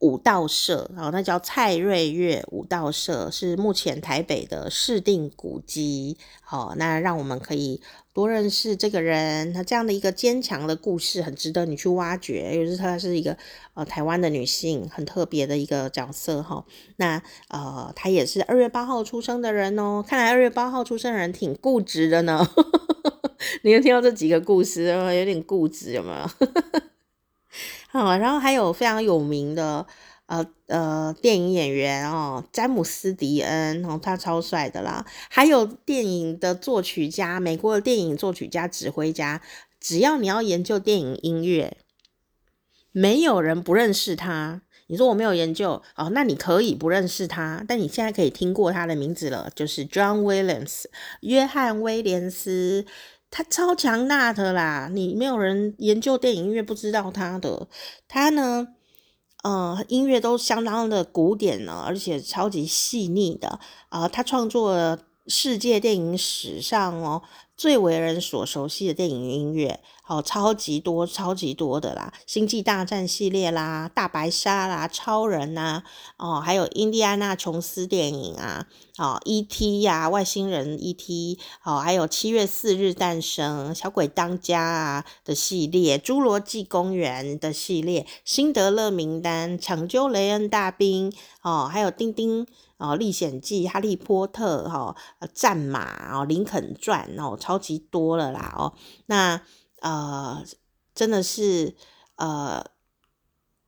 [0.00, 6.16] 舞蹈社，然后那叫蔡瑞月舞蹈社，是目前台北的市定古迹。
[6.42, 7.80] 好，那让我们可以
[8.12, 12.56] 多认识这个人，他这样的一个坚强的故事，很值得你去挖掘。
[12.56, 13.36] 尤其是她是一个
[13.74, 16.64] 呃台湾的女性，很特别的一个角色哈。
[16.96, 20.02] 那呃，她也是二月八号出生的人哦。
[20.06, 22.48] 看来二月八号出生的人挺固执的呢。
[23.62, 26.89] 你有听到这几个故事，有点固执，有没有？
[27.92, 29.84] 好，然后还有非常有名的
[30.26, 35.04] 呃呃电影演员哦，詹姆斯·迪恩哦，他超帅的啦。
[35.28, 39.42] 还有电影的作曲家，美国的电影作曲家、指挥家，
[39.80, 41.78] 只要你要研究电影音乐，
[42.92, 44.62] 没有人不认识他。
[44.86, 50.84] 你说我没有研究哦，那你可以不认识他，但你现在可以听过他的名字了，就是 John Williams，
[51.22, 52.86] 约翰·威廉斯。
[53.30, 57.68] 他超强大的啦，你没有人研究电影音乐不知道他的。
[58.08, 58.68] 他呢，
[59.44, 64.08] 呃，音乐都相当的古典呢，而且超级细腻的啊，呃。
[64.08, 67.22] 他创作了世界电影史上哦
[67.60, 69.80] 最为人所熟悉的电影音乐。
[70.06, 75.84] 哦，超级多，超级多的啦，《星际大战》系列啦，《大白鲨》啦，《超人》呐，
[76.16, 78.66] 哦，还有印第安纳琼斯电影啊，
[78.98, 79.82] 哦，E.T.
[79.82, 81.38] 呀，外星人 E.T.
[81.62, 92.44] 哦，还有《七月四日诞生》、《小鬼当家》啊的系列，《侏罗纪公园》的系列，《辛德勒名单》、《抢救雷恩大兵》哦，还有《丁丁》
[92.80, 94.96] 哦，《历险记》、《哈利波特》哈，
[95.32, 98.74] 《战马》哦，《林肯传》哦，超级多了啦哦，
[99.06, 99.42] 那。
[99.82, 100.44] 呃，
[100.94, 101.74] 真的是
[102.16, 102.62] 呃，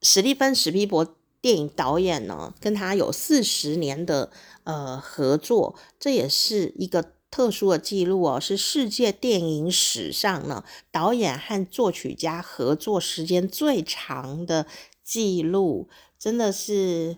[0.03, 1.03] 史蒂芬史匹柏
[1.41, 4.29] 电影导演呢，跟他有四十年的
[4.63, 14.67] 呃合作，这也是一个特殊的记录哦，是世界电影史上呢导演和作曲家合作时间最长的
[15.03, 17.17] 记录，真的是、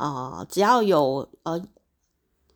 [0.00, 1.62] 呃，只要有呃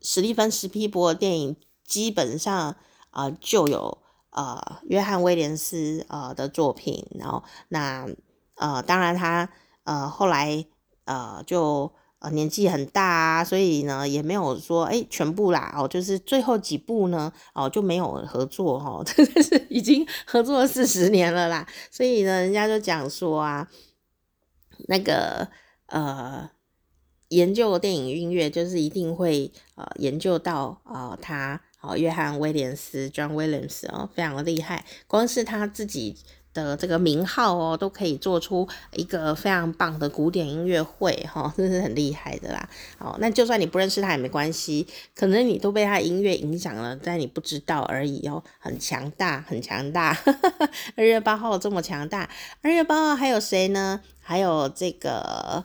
[0.00, 2.76] 史蒂芬史匹柏的电影，基本上
[3.10, 3.98] 啊、就有。
[4.36, 8.04] 呃，约翰威廉斯呃的作品，然后那
[8.56, 9.48] 呃，当然他
[9.84, 10.66] 呃后来
[11.04, 23.70] 呃就呃年纪很大啊，所以呢也没有说哎全部啦哦，就是最后几部呢哦就没有合作哈， 真的是已经合作了四十年了啦，所以呢人家就讲说啊，
[24.88, 25.46] 那个
[25.86, 26.50] 呃
[27.34, 36.16] 研究电影音乐就是一定会呃研究到呃他哦约翰威廉斯 John Williams 哦非常的厉害，光是他自己。
[36.54, 42.68] 的这个名号哦，都可以做出一个非常棒的古典音乐会哈， 这是很厉害的啦。
[43.00, 48.40] 哦，那就算你不认识他也没关系，可能你都被他音乐影响了，但你不知道而已哦。
[48.60, 50.16] 很强大，很强大。
[50.94, 52.30] 二月八号这么强大，
[52.62, 54.00] 二月八号还有谁呢？
[54.20, 55.64] 还有这个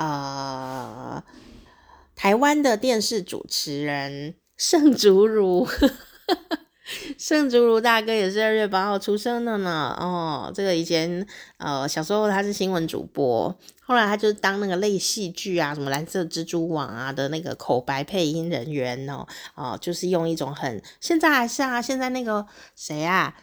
[0.00, 1.22] 呃，
[2.16, 5.68] 台湾的电视主持人盛竹如。
[7.18, 9.94] 盛竹如大哥也是二月八号出生的呢。
[10.00, 11.24] 哦，这个以前
[11.58, 19.26] 呃小时候他是新闻主播，后来他就当那个类戏剧啊，什么蓝色蜘蛛网啊的那个口白配音人员哦。
[19.54, 23.36] 哦，就是用一种很现在还是啊，现在那个谁啊，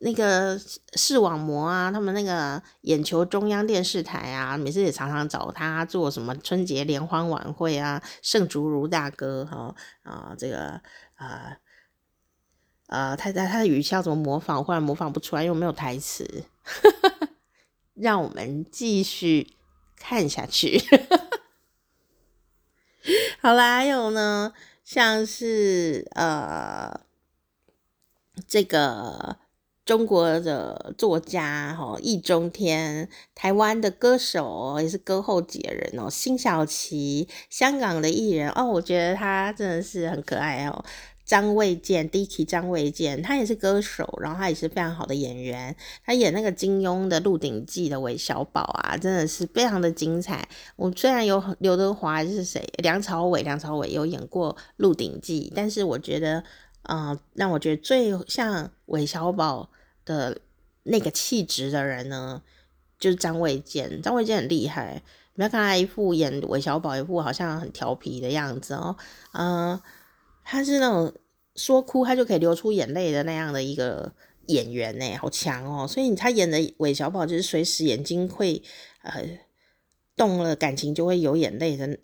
[0.00, 0.58] 那个
[0.94, 8.02] 视网膜啊，他们那个眼球中央电视台啊，每次也常常找他做什么春节联欢晚会啊。
[8.22, 10.80] 盛竹如大哥哈啊、哦，这个
[11.14, 11.48] 啊。
[11.48, 11.56] 呃
[12.88, 14.62] 呃，他他他的语气要怎么模仿？
[14.62, 16.44] 忽然模仿不出来，因为没有台词。
[17.94, 19.56] 让我们继续
[19.96, 20.80] 看下去。
[23.42, 24.52] 好啦，还有呢，
[24.84, 27.00] 像是呃，
[28.46, 29.38] 这个
[29.86, 40.84] 中国的作家哈，易中天，台湾的歌手也是歌后级的人哦，辛晓琪，香港的艺人哦，我觉得他真的是很可爱哦。
[41.24, 45.74] 张卫健，Dicky 张卫健，他也是歌手，然后他也是非常好的演员。
[46.04, 50.48] 他演那个金庸的《鹿鼎记》的韦小宝啊，真的是非常的精彩。
[50.74, 56.42] 我虽然有刘德华是谁，梁朝伟，梁朝伟有演过《鹿鼎记》，但是我觉得，
[56.82, 59.68] 嗯、呃，让我觉得最像韦小宝
[60.06, 60.40] 的
[60.84, 62.42] 那个气质的人呢，
[62.98, 64.00] 就是张卫健。
[64.00, 65.02] 张卫健很厉害，
[65.34, 68.96] 你要看他一副演韦小宝一副好像很调皮的样子哦，
[69.32, 69.82] 嗯、呃。
[70.48, 71.12] 他是那种
[71.56, 74.12] 说哭他就可以流出眼泪的那样的一个
[74.46, 75.88] 演员呢，好强哦！
[75.88, 78.62] 所以他演的韦小宝就是随时眼睛会
[79.02, 79.28] 呃
[80.14, 81.98] 动了，感情就会有眼泪的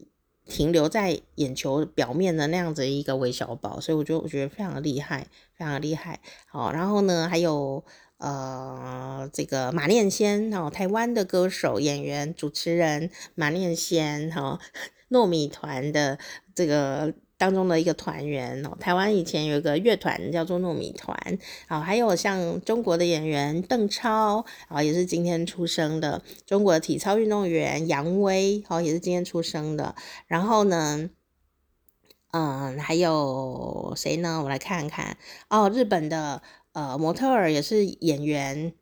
[0.52, 6.20] 停留在眼球表面的那样子一个韦小宝，所以我就我觉得非常的厉害，非常的厉害。
[6.46, 7.82] 好，然后呢，还有
[8.18, 14.60] 呃这个马念先哦，台湾的歌手、演员、主持人马念先哈，
[15.08, 16.18] 糯米团的
[16.54, 17.14] 这个。
[17.42, 21.18] 当中的一个团员哦，台湾以前有一个乐团叫做糯米团
[21.66, 29.96] 啊，还有像中国的演员邓超啊，也是今天出生的；中国的体操运动员杨威哦，也是今天出生的。
[30.28, 31.10] 然后呢，
[32.30, 34.40] 嗯，还有谁呢？
[34.44, 35.16] 我来看看
[35.50, 36.42] 哦，日本的
[36.74, 38.72] 呃模特儿也是演员。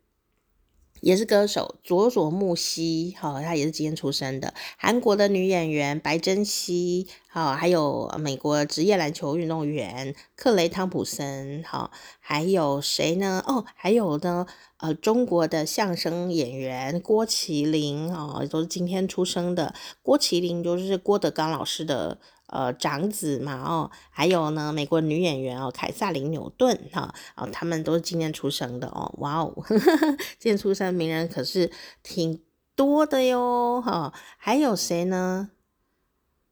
[1.01, 4.53] 也是歌手佐佐木希，好，她也是今天出生的。
[4.77, 13.43] 韩国的女演员白珍熙，好，还有美国职业篮球运动员克雷汤普森，好，还有谁呢？
[13.45, 14.45] 哦，还有呢，
[14.77, 19.73] 呃，中国的相声演员郭麒麟，哦，都是今天出生的。
[20.01, 22.19] 郭麒麟就是郭德纲老师的。
[22.51, 29.97] 呃，长子嘛，哦，还有呢，美国女演员哦，凯撒琳纽顿哈，哦，他们都是今天出生的哦，哇哦，呵呵
[30.37, 31.71] 今天出生名人可是
[32.03, 32.41] 挺
[32.75, 35.51] 多的哟，哈、还有谁呢？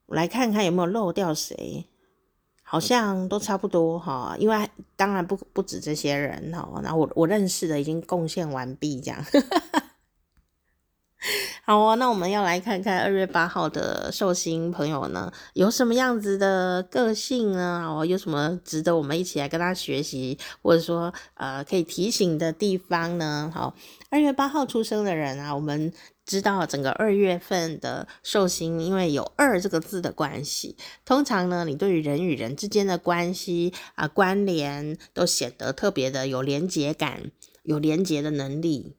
[0.05, 1.85] 我来看看有没有漏掉谁，
[2.63, 9.21] 好像都差不多哈、因为当然不不止这些人哈，那、哦、我我认识的已经贡献完毕，这样。
[11.69, 17.85] 好哦，那我们要来看看二月八号的寿星朋友呢，有什么样子的个性呢？
[17.87, 23.51] 哦，有什么值得我们一起来跟他学习，或者说呃可以提醒的地方呢？
[23.53, 23.75] 好，
[24.09, 25.93] 二月八号出生的人啊，我们
[26.25, 37.29] 知道整个二月份的寿星，因为有二这个字的关系，通常呢，你对于人与人之间的关系啊关联都显得特别的有连结感，
[37.61, 38.95] 有连结的能力。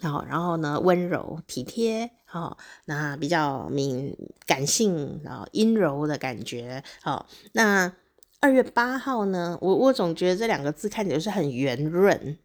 [0.00, 7.92] 好，然后呢，温柔体贴，好，那比较敏感性，然后阴柔的感觉，好，那
[8.40, 12.38] 二月八号呢，我我总觉得这两个字看起来是很圆润，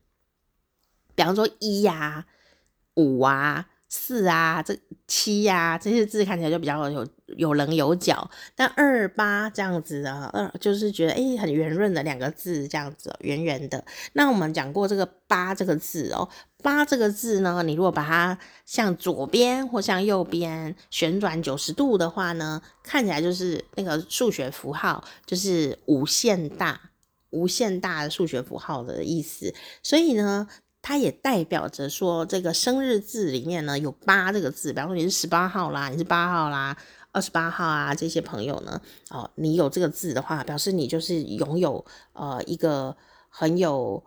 [1.14, 2.26] 比方说一呀、
[2.96, 4.76] 五啊四啊，这
[5.06, 8.28] 七呀、啊，这些字看起来就比较有有棱有角。
[8.56, 13.86] 但二八这样子的二，就是觉得诶很圆润的两个字，这样子圆圆的。
[14.14, 16.28] 那我们讲过这个八这个字哦，
[16.64, 18.36] 八这个字呢，你如果把它
[18.66, 26.82] 向左边或向右边旋转九十度的话呢，看起来就是那个数学符号，就是无限大、
[27.30, 29.54] 无限大的数学符号的意思。
[29.84, 30.48] 所以呢。
[30.86, 36.76] 它也代表着说，这个生日字里面呢有八这个字，比方说你是十八号啦，你是八号啦，
[37.14, 42.98] 二十八号啊，这些朋友呢，哦，你有这个字的话，表示你就是拥有呃一个
[43.30, 44.04] 很有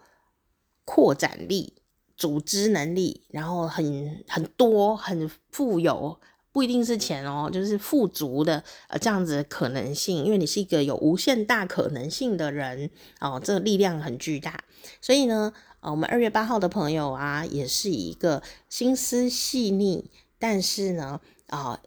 [0.85, 1.73] 扩展力、
[2.17, 6.19] 组织能力，然后很很多、很富有，
[6.53, 12.91] 不一定是钱哦，就是富足的呃这样子的可能性，因为你是一个有无限大可能性的人
[13.21, 14.65] 哦，这个力量很巨大，
[15.01, 15.53] 所以呢。
[15.83, 21.79] 我们二月八号的朋友啊，也是一个心思细腻，但是呢，啊、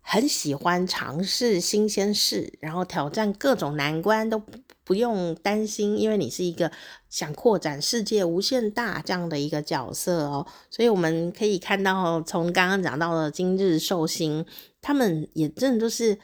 [0.00, 4.42] 很喜欢尝试新鲜事，然后挑战各种难关都
[4.90, 6.72] 不用担心，因为你是一个
[7.08, 10.44] 想扩展世界无限大这样的一个角色哦。
[10.68, 14.44] 所以我们可以看到，从刚刚讲到的今日寿星，
[14.82, 16.18] 他们也真的就是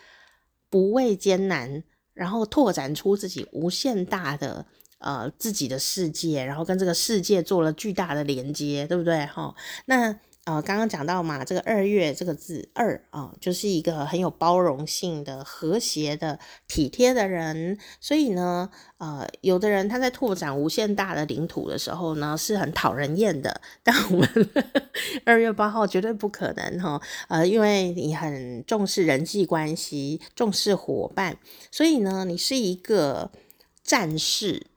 [0.69, 4.67] 不畏艰难，然后拓展出自己无限大的。
[4.99, 9.27] 呃，自己的世界，然后跟这个世界做了巨大的连接，对不对？
[9.27, 9.55] 哈，
[9.85, 16.39] 那呃，刚刚讲到嘛，这个二月这个字二啊，就是一个很有包容性的、和谐的、
[16.69, 17.77] 体贴的人。
[18.01, 23.61] 所以呢，呃，有的人他在拓展无限大的领土的时候呢，是很讨人厌的。
[23.83, 24.51] 但我们
[25.27, 31.37] 二月八号绝对不可能哈，呃，因为你很重视人际关系，重视伙伴，
[31.73, 33.33] 所以呢，你是一个
[33.83, 34.69] 战士。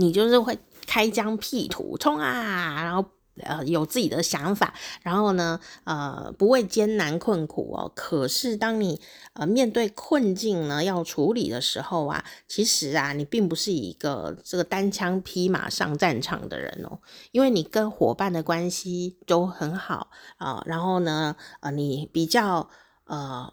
[0.00, 0.56] 你就是会
[0.86, 2.84] 开疆辟土，冲啊！
[2.84, 3.04] 然后
[3.44, 7.90] 呃有自己的想法，然后呢呃不畏艰难困苦哦。
[7.94, 9.00] 可是当你
[9.32, 16.98] 呃面对困境呢要处理的时候啊，其实啊你并不是一个这个单枪匹马上战场的人哦，
[17.32, 22.68] 因为你跟伙伴的关系都很好啊、然后呢呃你比较
[23.04, 23.52] 呃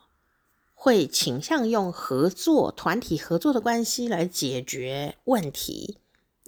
[0.74, 5.98] 会倾向用合作、团体合作的关系来解决问题。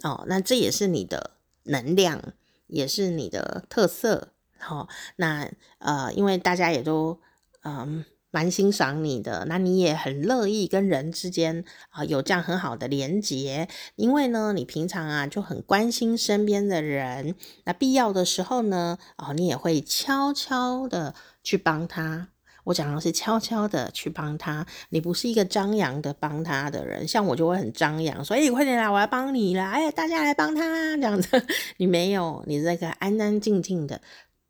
[0.04, 1.32] 哦，那这也是你的
[1.64, 2.22] 能量，
[2.68, 4.28] 也是你的特色。
[4.58, 7.20] 好、哦，那呃，因为大家也都
[7.62, 22.28] 嗯蛮欣赏你的，那你也很乐意跟人之间啊、有这样很好的连结，因为呢，你平常啊就很关心身边的人，那必要的时候呢，哦，你也会悄悄的去帮他。
[22.68, 30.62] 我讲的是悄悄的去帮他，你不是一个张扬的帮他的人，像我就会很张扬，所以快点来，我要帮你了，哎，大家来帮他
[30.98, 31.42] 这样子，
[31.78, 33.98] 你没有，你是个安安静静的，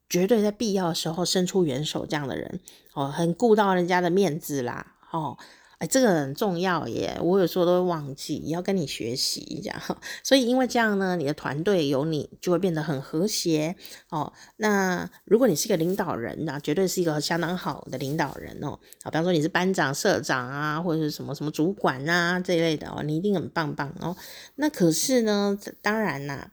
[0.09, 2.59] 绝对在必要的时候伸出援手这样的人，
[2.95, 5.39] 哦，很顾到人家的面子啦，哦。
[5.79, 7.17] 哎，这个很重要耶！
[7.23, 9.81] 我有时候都会忘记，要跟你学习这样。
[10.25, 13.77] 所以因为这样呢，你的团队有你就会变得很和谐
[14.11, 14.33] 哦。
[14.57, 18.81] 那如果你是一个领导人那、啊、绝对是一个相当好的领导人哦。
[19.05, 24.17] 啊，比方说你是班长、社长啊，或者是什么什么主管啊这一类的哦，你一定很棒棒哦。
[24.57, 26.51] 那可是呢，当然啦、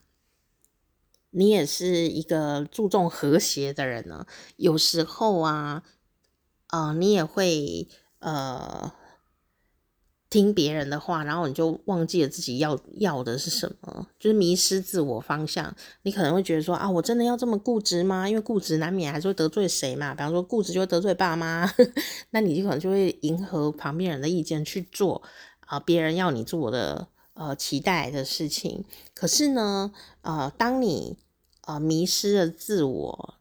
[1.31, 4.27] 你也是一个注重和谐的人呢。
[4.57, 5.81] 有时候啊，
[6.67, 7.87] 啊、呃，你也会
[8.19, 8.93] 呃。
[10.35, 15.73] 听别人的话，然后你就忘记了自己要要的是什么，就是迷失自我方向。
[16.01, 18.27] 你可能会觉得说啊，我真的要这么固执吗？
[18.27, 20.13] 因为固执难免还是会得罪谁嘛。
[20.13, 21.65] 比方说固执就会得罪爸妈，
[22.31, 25.23] 那你就可能就会迎合旁边人的意见去做
[25.61, 28.83] 啊，别人要你做的呃期待的事情。
[29.13, 31.17] 可是呢，呃，当你
[31.61, 33.35] 呃迷失了自我，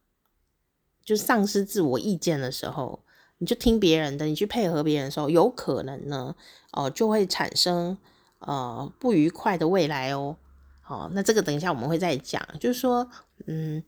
[1.05, 3.01] 就丧失自我意见的时候。
[3.39, 6.35] 你就听别人的，你去配合别人的时候，有可能呢，
[6.73, 7.99] 哦、就会产生
[8.39, 10.37] 呃不愉快的未来哦。
[10.81, 13.11] 好、哦，那这个等一下我们会再讲，就是说，
[13.47, 13.83] 嗯，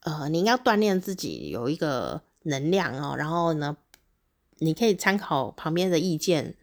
[0.00, 3.76] 呃，你应该锻炼自己有一个能量哦，然后呢，
[4.58, 6.54] 你可以参考旁边的意见，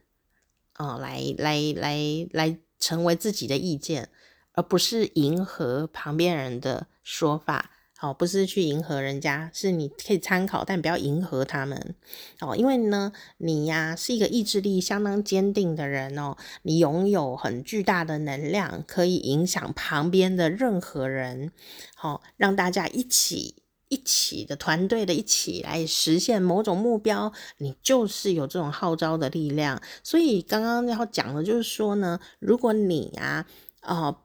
[0.74, 2.00] 啊、来来来
[2.32, 4.10] 来成为自己的意见，
[4.54, 7.72] 而不是迎合旁边人的说法。
[8.02, 11.96] 哦，不是去迎合人家，是你可以参考，但不要迎合他们。
[12.42, 21.54] 哦，因为呢，你呀是一个意志力相当坚定的人哦，你拥有很巨大的能量，可以影响旁边的任何人。
[21.96, 29.82] 好，让大家一起一起的团队的一起来实现某种目标，你就是有这种号召的力量。
[30.04, 33.48] 所以刚刚要讲的就是说呢，如果你呀，
[33.82, 34.16] 呃，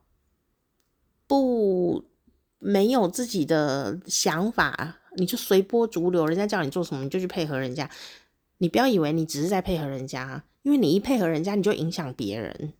[1.28, 2.09] 不。
[2.60, 7.90] 没有自己的想法，你就随波逐流，人家叫你做什么你就去配合人家。
[8.58, 12.74] 你不要以为你只是在配合人家，因为你一配合人家，你就影响别人。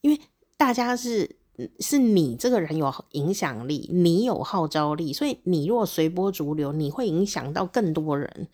[0.00, 0.18] 因为
[0.56, 1.36] 大家是
[1.78, 8.48] 是你这个人有影响力，你有号召力，所以你若随波逐流，你会影响到更多人。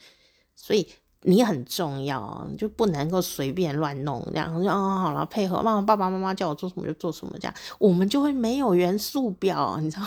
[0.57, 0.89] 所以
[1.23, 4.63] 你很重要，你就不能够随便乱弄这样。
[4.63, 10.07] 就哦，好了，配合妈妈、爸爸妈妈叫我做什么就做什么，这样我们就会没有元素表，你知道？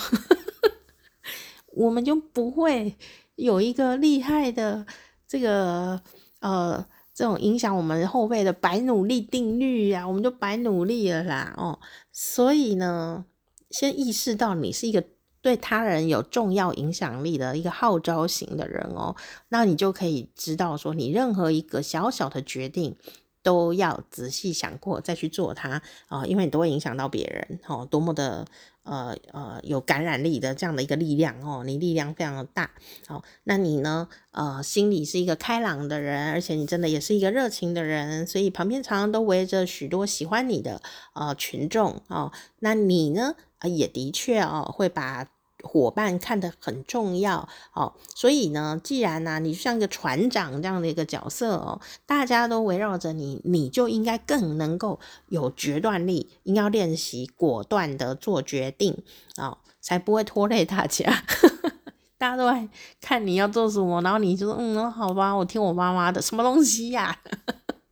[1.74, 2.97] 我们就不会
[3.36, 4.86] 有一个厉害的。
[5.28, 6.01] 这个
[6.41, 11.80] 呃，这种影响我们后辈的白努力定律呀、啊，我们就白努力了啦哦。
[12.12, 13.24] 所以呢，
[13.70, 15.01] 先意识到你是一个
[15.41, 19.15] 对他人有重要影响力的一个号召型的人哦，
[19.49, 22.95] 那你就可以知道说，你任何一个小小的决定
[23.43, 28.45] 都要仔细想过再去做它啊、因为你都会影响到别人哦，多么的。
[28.83, 32.71] 呃呃，有感染力的这样的一个力量哦，你力量非常的大
[33.09, 33.23] 哦。
[33.43, 34.07] 那你呢？
[34.31, 40.81] 呃，心里是一个开朗的人，而且你真的也是一个热情的人，所以旁边常常都围着许多喜欢你的
[41.13, 42.31] 呃群众哦。
[42.57, 43.35] 那你呢？
[43.59, 45.27] 呃，也的确哦，会把。
[45.64, 59.03] 伙伴看得很重要哦，所以呢，既然呢、啊，你像一个船长这样的一个角色哦，大家都围绕着你，你就应该更能够有决断力，应该要练习果断的做决定
[59.38, 61.24] 哦，才不会拖累大家。
[62.18, 67.20] 大家都在看你要做什么，然后你就说嗯，好吧，我听我妈妈的，什么东西呀、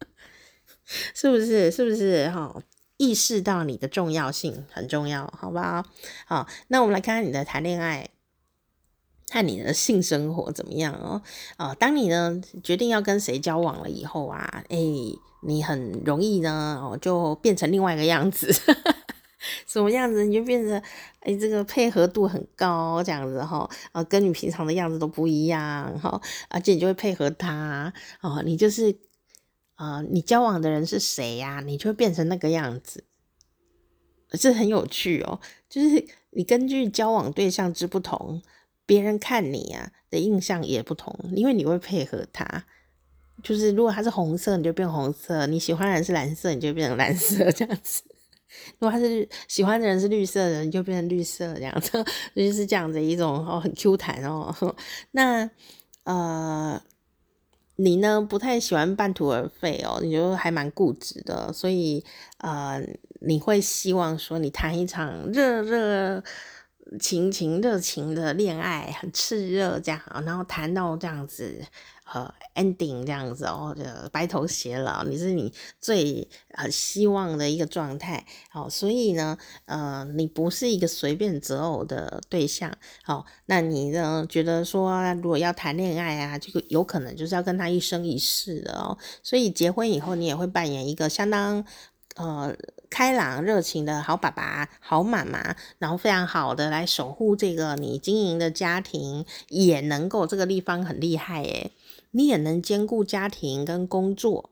[1.16, 1.72] 是不是？
[1.72, 2.30] 是不是？
[2.30, 2.56] 哈、
[3.00, 5.86] 意识到你的重要性很重要，好不好？
[6.26, 8.10] 好，那我们来看看你的谈恋爱
[9.32, 11.22] 和你的性生活怎么样哦？
[11.56, 14.78] 啊，当你呢决定要跟谁交往了以后啊，哎，
[15.44, 18.52] 你很容易呢哦就变成另外一个样子，
[19.66, 20.26] 什么样子？
[20.26, 20.84] 你就变成
[21.22, 28.94] 哎这个配合度很高这样子哈，啊，跟你平常的样子都不一样哈，而且你就会配合他哦，你就是。
[29.80, 31.62] 啊、你交往的人是谁呀？
[31.66, 33.06] 你就会变成那个样子，
[34.32, 35.40] 这很有趣哦。
[35.70, 38.42] 就是你根据交往对象之不同，
[38.86, 42.66] 别人看你啊的印象也不同，因为你会配合他。
[43.42, 48.04] 就是如果他是红色，你就变红色；你喜欢的人是蓝色，你就变成蓝色这样子。
[48.80, 52.04] 如果他是喜欢的人是绿色的，你就变成绿色这样子，
[52.36, 54.54] 就是这样的一种哦，很 Q 弹哦。
[55.12, 55.50] 那
[56.04, 56.82] 呃。
[57.82, 62.04] 你呢，不太喜欢半途而废哦，你就还蛮固执的，所以
[62.40, 62.84] 呃，
[63.22, 66.22] 你会希望说你谈一场热热
[67.00, 71.64] 情情热情的恋爱，很炽热这样，然后谈到这样子。
[72.12, 91.64] 呃，ending 这样子哦，就白头偕老，你是你最呃希望的一个状态，好，所以呢，呃，你不是一个随便择偶的对象，好，那你呢觉得说，如果要谈恋爱啊，就有可能就是要跟他一生一世的哦，所以结婚以后，你也会扮演一个相当
[92.16, 92.56] 呃
[92.90, 101.72] 开朗热情的好爸爸、好妈妈，然后非常好的来守护这个你经营的家庭，也能够这个地方很厉害诶。
[102.12, 104.50] 你也能兼顾家庭跟工作，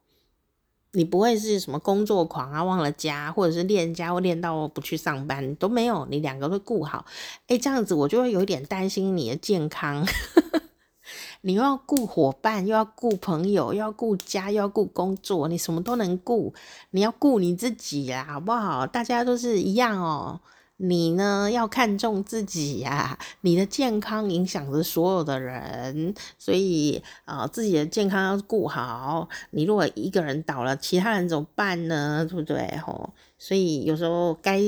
[0.92, 7.06] 你不会是什么工作狂啊，忘了家，或者是恋家或恋到不去上班都没有，你两个都顾好。
[7.48, 10.06] 诶，这样子我就会有一点担心你的健康。
[11.42, 16.54] 你又要顾伙伴，又要顾朋友，又要顾家，又要顾工作，你什么都能顾。
[16.92, 18.86] 你要顾你自己呀，好不好？
[18.86, 20.42] 大家都是一样哦。
[20.78, 29.28] 你呢，要看重自己呀，你的健康影响着所有的人，所以啊、自己的健康要顾好。
[29.50, 32.24] 你如果一个人倒了，其他人怎么办呢？
[32.30, 32.78] 对不对？
[32.78, 34.62] 吼，所以有时候该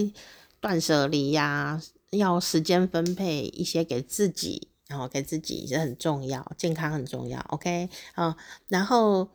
[0.60, 1.80] 断舍离呀，
[2.10, 7.40] 要时间分配一些给自己，然后给自己也很重要，健康很重要。
[7.50, 8.36] OK 啊，
[8.68, 9.30] 然后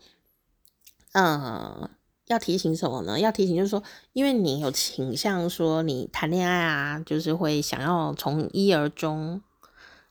[1.12, 1.88] 嗯。
[2.26, 3.18] 要提醒什么呢？
[3.20, 9.42] 要提醒就是说，因为你有倾向说你谈恋爱啊，就是会想要从一而终，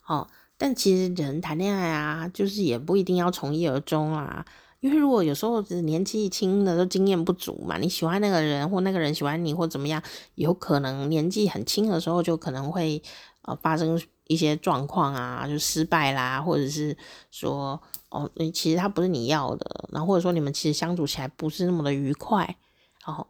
[0.06, 4.46] 哦，但其实人谈恋爱啊，就是也不一定要从一而终啊。
[4.80, 10.04] 因为如果有时候是年纪轻的都经验不足嘛，你喜欢那个人或那个人喜欢你或怎么样，
[10.36, 13.02] 有可能年纪很轻的时候就可能会
[13.44, 13.98] 呃发生
[14.28, 16.98] 一些状况啊，就失败啦，或者是
[17.32, 17.82] 说。
[18.14, 22.58] 哦，其实他不是你要的，然后或者说你们其实相处起来不是那么的愉快，
[23.04, 23.26] 然后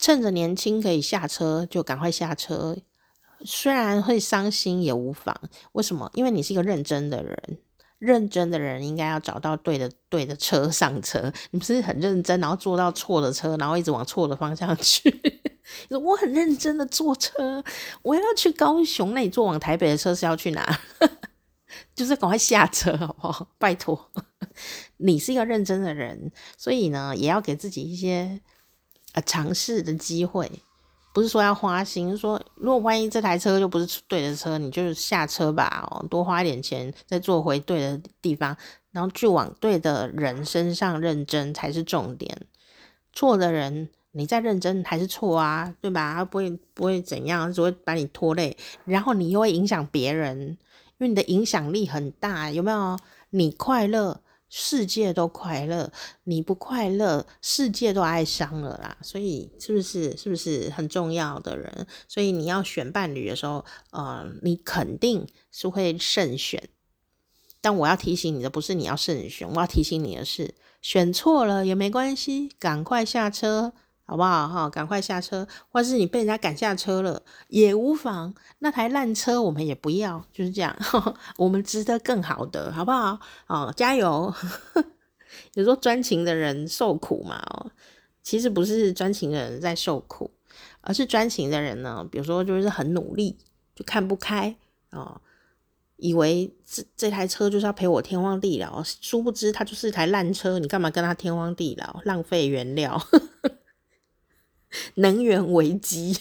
[0.00, 2.76] 趁着年轻可以下车就赶快下车，
[3.44, 5.40] 虽然会伤心也无妨。
[5.70, 6.10] 为什么？
[6.14, 7.58] 因为你是一个认真的人，
[8.00, 11.32] 认真的人应该要找到对的对的车上车。
[11.52, 15.08] 你不是很认真，然后坐到错的车，然后一直往错的方向去。
[15.88, 17.62] 我很认真的坐车，
[18.02, 20.80] 我要去高雄，那你坐往台北的车是要去哪？
[21.94, 23.48] 就是赶快下车好不好？
[23.58, 24.10] 拜托，
[24.98, 28.40] 你是一个认真的人，所以呢，也要给自己一些
[29.12, 30.50] 呃尝试的机会。
[31.12, 38.56] 不是说要花心，说如果万一这台车就不是对的车，你就下车吧，哦，多花一点钱再坐回对的地方，
[38.90, 42.36] 然后去往对的人身上认真才是重点。
[43.12, 46.24] 错的人，你再认真还是错啊，对吧？
[46.24, 50.56] 不会不会怎样，只会把你拖累，然后你又会影响别人，因
[50.98, 52.98] 为你的影响力很大，有没有？
[53.30, 54.20] 你快乐。
[54.56, 55.90] 世界都快乐，
[56.24, 58.96] 你不快乐，世界都哀伤了啦。
[59.02, 61.88] 所以是不是是不是很重要的人？
[62.06, 66.68] 所以你要选伴侣的时候，呃，你肯定是会慎选。
[67.60, 73.72] 但我要提醒你的不是你要慎选，我要提醒你的是，选错了也没关系，赶快下车。
[74.06, 74.68] 好不好哈？
[74.68, 78.34] 赶快下车，或是你被人家赶下车了也无妨。
[78.58, 80.76] 那台烂车我们也不要，就是这样。
[80.78, 83.18] 呵呵，我们值得更好的，好不好？
[83.46, 84.32] 哦，加油！
[85.54, 87.70] 有时候专情的人受苦嘛，哦，
[88.22, 90.30] 其实不是专情的人在受苦，
[90.82, 93.38] 而是专情的人呢，比如说就是很努力，
[93.74, 94.54] 就看不开
[94.90, 95.20] 哦，
[95.96, 103.00] 以为这这台车就是要陪我天荒地老，殊不知它就是一台烂车，你干嘛跟他天荒地老，浪费原料？
[104.96, 106.16] 能源危机，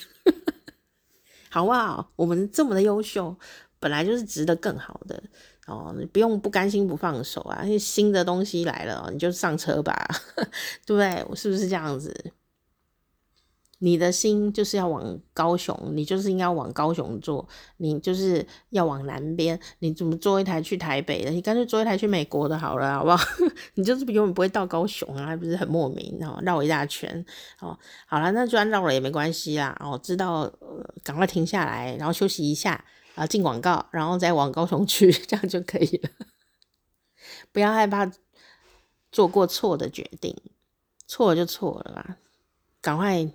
[1.50, 2.12] 好不好？
[2.16, 3.36] 我们这么的优秀，
[3.80, 5.22] 本来就是值得更好的
[5.68, 5.94] 哦。
[5.98, 10.08] 你不用不甘心不放手啊，新的东西来了，你就上车吧，
[10.86, 11.36] 对 不对？
[11.36, 12.14] 是不是这样子？
[13.84, 21.30] 你的心就是要往高雄，你就是应该往高雄坐，你就是要往南边，你怎么坐一台去台北的？
[21.32, 23.22] 你干脆坐一台去美国的好了，好不好？
[23.76, 27.26] 你就是永远不会到高雄啊，不是很莫名哦，绕一大圈
[27.60, 27.78] 哦。
[28.08, 29.76] 好了，那就算绕了也没关系啦。
[29.82, 30.50] 哦，知道，
[31.04, 36.10] 赶快停下来，然后休息一下啊，进广告，然后再往高雄去， 这样就可以了。
[37.52, 38.10] 不要害怕
[39.12, 40.34] 做过错的决定，
[41.06, 42.18] 错了就错了吧，
[42.80, 43.30] 赶快。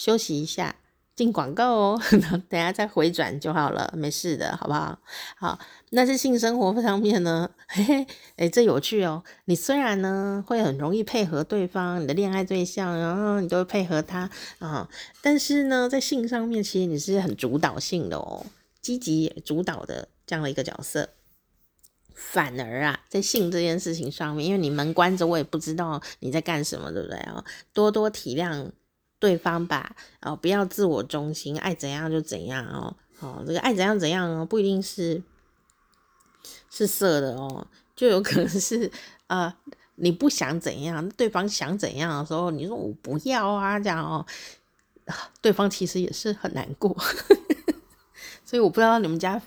[0.00, 0.76] 休息一下，
[1.14, 2.02] 进广告哦，
[2.48, 4.98] 等下再回转就好了，没事的，好不好？
[5.36, 5.58] 好，
[5.90, 9.22] 那是性生活上面呢， 嘿嘿，哎，这有趣哦。
[9.44, 14.88] 你虽然呢会很容易配合对方，你的恋爱对象，然后你都会配合他啊，
[15.20, 18.46] 但是呢，在性上面其实你是很主导性的哦，
[18.80, 21.10] 积极主导的这样的一个角色。
[22.14, 27.44] 反而啊，在性这件事情上面，因为你门关着，我也不知道你在干什么，对不对啊？
[27.74, 28.70] 多多体谅。
[29.20, 35.22] 对方吧，哦，不要自我中心，爱怎样就怎样哦，哦，这个爱怎样怎样哦，不一定是
[36.70, 37.64] 是色的哦，
[37.94, 38.90] 就有可能是
[39.26, 39.54] 呃，
[39.96, 44.26] 你不想怎样，对方想怎样的时候，你说我不要啊，这样哦，
[45.42, 46.96] 对方其实也是很难过，
[48.46, 49.40] 所以我不知道你们家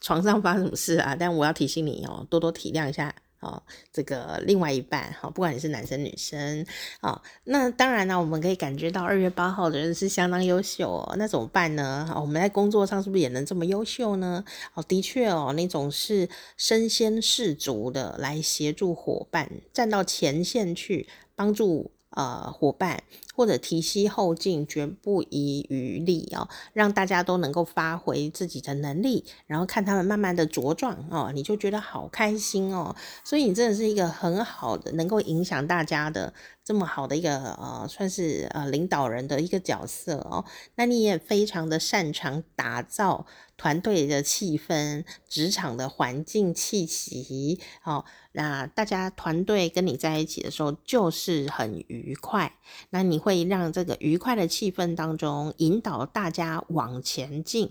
[0.00, 3.14] 床上发生什么事啊，但我要提醒你哦，多多体谅一下。
[3.42, 3.62] 哦，
[3.92, 6.64] 这个另外一半，哈，不管你是男生女生，
[7.00, 12.10] 哦，那当然呢，我们可以感觉到二月八号的人是相当优秀哦，那怎么办呢？
[12.16, 14.44] 我们在工作上是不是也能这么优秀呢？
[14.74, 21.90] 哦，的确哦，那种是身先士卒的来协助伙伴，站到前线去帮助。
[22.12, 23.02] 呃，伙伴
[23.34, 32.94] 或者提携后进，绝不遗余力哦，让大家都能够发挥自己的能力，然后看他们慢慢的茁壮哦，你就觉得好开心哦。
[33.24, 36.32] 所以你真的是一个很好的，能够影响大家的
[36.62, 40.44] 这么好的一个呃，算是呃领导人的一个角色哦。
[40.74, 43.26] 那你也非常的擅长打造
[43.62, 48.04] 团队的气氛，职场的环境气息哦。
[48.32, 52.58] 那大家团队跟你在一起的时候就是很愉快，
[52.90, 57.70] 那你会让这个愉快的气氛当中引导大家往前进、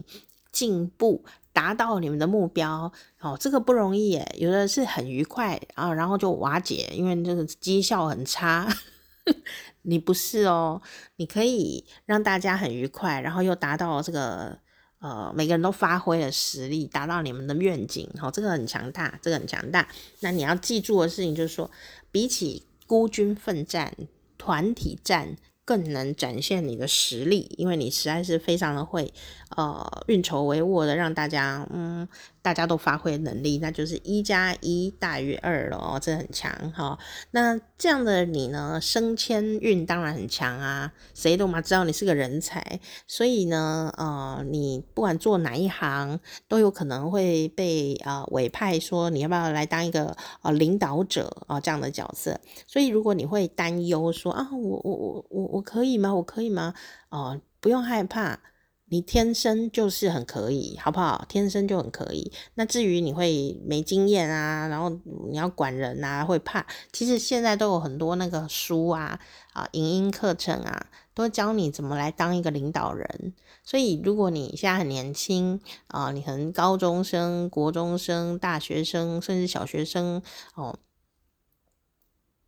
[0.54, 2.94] 进步，达到你们的目标。
[3.20, 8.74] 哦，这个不容易耶，有的是很愉快啊，然后就瓦解，因为这个绩效很差。
[9.84, 10.82] 你不是哦，
[11.18, 14.60] 你可以让大家很愉快，然后又达到这个。
[15.02, 19.88] 呃，每个人都发挥了实力，达到你们的愿景，好，这个很强大，这个很强大。
[20.22, 21.70] 那你要记住的事情就是说，
[22.12, 23.94] 比起孤军奋战，
[24.38, 25.36] 团体战。
[25.64, 29.14] 更能展现你的实力，因为你实在是非常的会，
[29.56, 32.06] 呃，运筹帷幄的让大家，嗯，
[32.42, 37.00] 大家都发挥能力，那就是一加一大于二了哦，这很强哈、
[37.32, 52.40] 那这样的你呢，升迁运当然很强啊，谁都嘛知道你是个人才，所以呢，呃，你不管做哪一行，都有可能会被呃委派说你要不要来当一个呃领导者啊、呃、这样的角色。
[52.68, 55.62] 所以如果你会担忧说啊，我我我我我。
[55.72, 56.14] 可以吗？
[56.14, 56.74] 我可以吗？
[57.08, 58.38] 哦，不用害怕。
[58.92, 61.24] 你天生就是很可以，好不好？
[61.30, 62.30] 天生就很可以。
[62.56, 64.90] 那至于你会没经验啊，然后
[65.30, 66.66] 你要管人啊，会怕。
[66.92, 69.18] 其实现在都有很多那个书啊，
[69.54, 73.34] 啊，影音课程啊，都教你怎么来当一个领导人。
[73.64, 80.22] 所以如果你现在很年轻啊，你可能高中生、国中生、大学生，甚至小学生
[80.56, 80.78] 哦。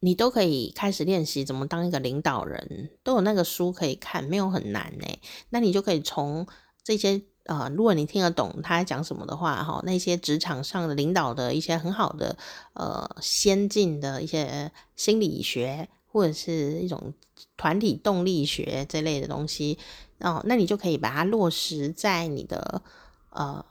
[0.05, 5.07] 你都可以开始练习怎么当一个领导人，都有那个书可以看，没有很难呢。
[5.49, 6.45] 那你就可以从
[6.83, 12.35] 这些呃，如果你听得懂他讲什么的话，哈，那些职场上的领导的一些很好的
[12.73, 17.13] 呃先进的一些心理学或者是一种
[17.55, 19.79] 团体动力学这类的东西
[20.19, 22.81] 哦，那你就可以把它落实在你的
[23.29, 23.65] 呃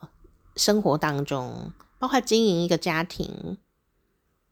[0.57, 3.59] 生活当中，包括经营一个家庭，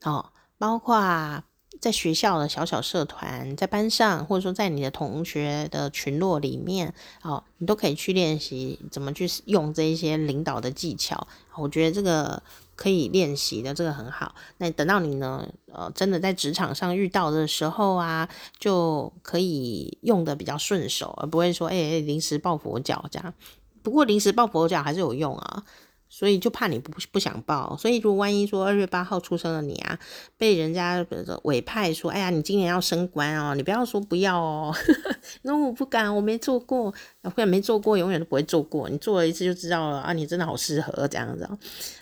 [0.02, 1.42] 哦，包括。
[1.80, 11.26] 在学校的小小社团，在班上，或者说在你的同学的群落里面，哦，你都可以去练习怎么去用这一些领导的技巧。
[11.56, 12.42] 我觉得这个
[12.76, 14.34] 可以练习的，这个很好。
[14.58, 18.28] 那等到你呢，呃，真的在职场上遇到的时候啊，
[18.58, 23.34] 就可以用得比较顺手，而不会说，哎、临时抱佛脚这样。
[23.82, 25.64] 不过临时抱佛脚还是有用啊。
[26.12, 29.96] 所以就怕你不不想报，所以如果万一说二月八号出生的你啊，
[30.36, 31.06] 被人家
[31.44, 34.74] 委派说，哎呀，你今年要升官哦，你不要说不要哦，
[35.42, 36.92] 那我不敢，我没做过，
[37.22, 41.56] 或者没做过，永远都不会做过，你做了一次就知道了啊，你真的好适合这样子哦，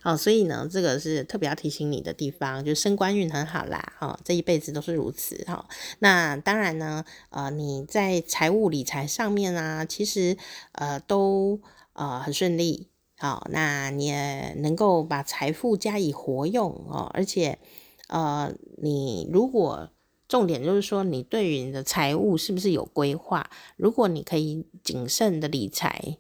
[0.05, 10.39] 哦，所以呢，这个是特别要提醒你的地方，就升官运很好啦，哈、这一辈子都是如此哈、那当然呢，呃，你在财务理财上面啊，其实
[10.73, 11.61] 呃都
[11.93, 12.89] 呃很顺利。
[13.21, 17.59] 好，那你也能够把财富加以活用哦，而且，
[18.07, 19.91] 呃，你如果
[20.29, 23.51] 重点就是说，你对于你的财务是不是有规划？
[23.77, 26.19] 如果你可以谨慎的理财，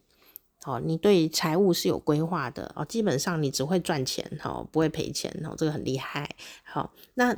[0.64, 6.28] 哦，你对财务是有规划的哦，基本上你只会赚钱哦，不会赔钱哦，这个很厉害。
[6.64, 7.36] 好，那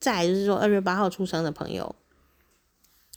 [0.00, 1.94] 再就是说，二月八号出生的朋友。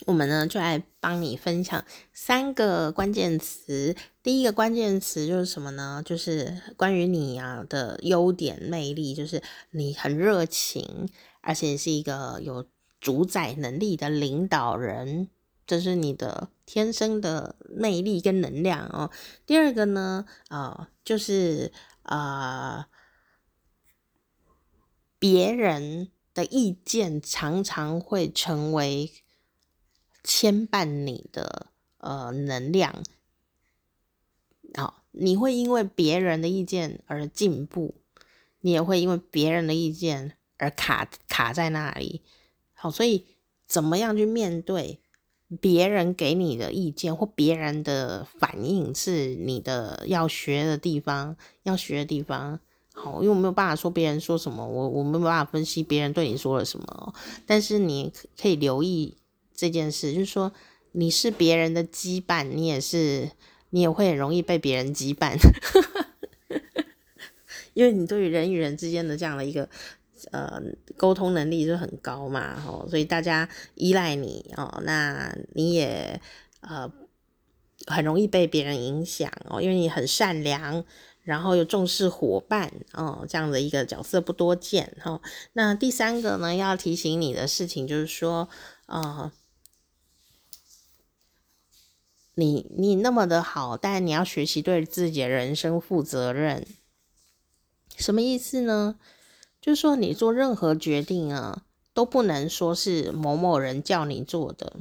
[0.07, 3.95] 我们呢，就来帮你分享三个关键词。
[4.23, 6.01] 第一个关键词就是什么呢？
[6.03, 11.07] 就是关于你啊的优点魅力，就是你很热情，
[11.41, 12.65] 而且是一个有
[12.99, 15.29] 主宰能力的领导人，
[15.67, 19.11] 这是你的天生的魅力跟能量哦。
[19.45, 21.71] 第二个呢，啊、就是
[22.01, 22.87] 啊、
[25.19, 29.11] 别人的意见常常会成为。
[30.23, 31.67] 牵绊你的
[31.97, 33.03] 呃能量，
[34.75, 37.95] 好，你会因为别人的意见而进步，
[38.61, 42.21] 你也会因为别人的意见而卡卡在那里。
[42.73, 43.25] 好，所以
[43.67, 44.99] 怎么样去面对
[45.59, 52.59] 别人给你的意见或别人的反应，是你的要学的地方，要学的地方。
[52.93, 57.13] 好，因为我没有办法说别人说什么，我我没有办法分析别人对你说了什么，
[57.47, 59.17] 但是你可以留意。
[59.61, 60.51] 这件事就是说，
[60.93, 63.29] 你是别人的羁绊，你也是，
[63.69, 65.37] 你也会很容易被别人羁绊，
[67.75, 69.69] 因为你对于人与人之间的这样的一个
[70.31, 70.59] 呃
[70.97, 76.19] 沟通能力就很高嘛，哦，所以大家依赖你哦，那你也
[76.61, 76.91] 呃
[77.85, 80.83] 很容易被别人影响哦，因为你很善良，
[81.21, 85.21] 然后又重视伙伴哦，这样的一个角色不多见哦。
[85.53, 88.49] 那第三个呢，要提醒你的事情就是说，
[88.87, 89.31] 啊、呃。
[92.35, 96.65] 你你那么的好，但你要学习对自己的人生负责任。
[97.97, 98.95] 什么意思呢？
[99.59, 101.63] 就是说你做任何决定啊，
[101.93, 104.77] 都不能说是某某人叫你做的，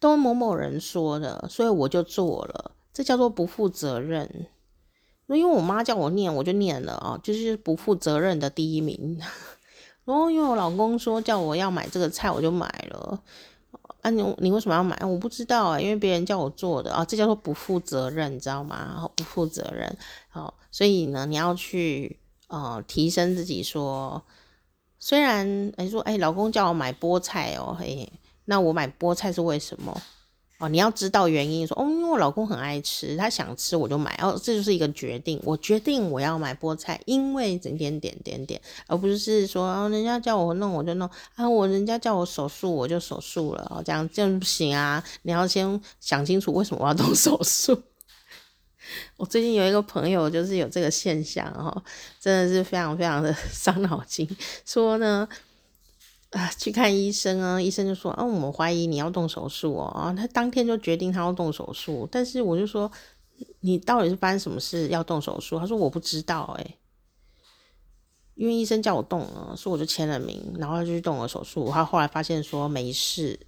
[0.00, 4.46] 都某某人说的，所以我就做了，这叫做不负责任。
[5.26, 9.20] 因为我妈叫我念，我就念了啊，就是不负责任的第一名。
[10.06, 13.22] 然后因为我老公说叫我要买这个菜，我就买了。
[14.02, 14.96] 啊你，你为什么要买？
[15.04, 18.86] 我不知道啊，因为别人叫我做的啊，这叫做不负责任，你知道吗？
[18.88, 19.96] 然后不负责任，
[20.28, 24.22] 好，所以呢，你要去呃提升自己说，
[24.98, 28.12] 虽然哎说哎，老公叫我买菠菜哦，嘿，
[28.44, 30.00] 那我买菠菜是为什么？
[30.58, 47.80] 哦，你要知道原因，说哦，因为我老公很爱吃，他想吃我就买，哦，这就是一个决定，我决定我要买菠菜，因为点点点点点，而不是说哦，人家叫我弄我就弄啊，我人家叫我手术我就手术了，哦，这样这样不行啊，你要先想清楚为什么我要动手术。
[49.16, 51.82] 我最近有一个朋友就是有这个现象，哦，
[52.18, 54.28] 真的是非常非常的伤脑筋，
[54.64, 55.28] 说呢。
[56.30, 62.90] 啊，去看医生啊，医生就说，啊，我们怀疑你要动手术哦，啊，他当天就决定他要动手术，但是我就说，
[63.60, 65.58] 你到底是发生什么事要动手术？
[65.58, 66.78] 他说我不知道，欸，诶，
[68.34, 73.40] 因为医生叫我动了，所以我就签了名，然后他就去动了手术，他后来发现说没事，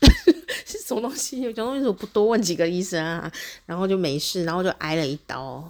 [0.66, 1.40] 是什么东西？
[1.40, 3.32] 有什么东西我不多问几个医生啊，
[3.64, 5.64] 然后就没事，然后就挨了一刀。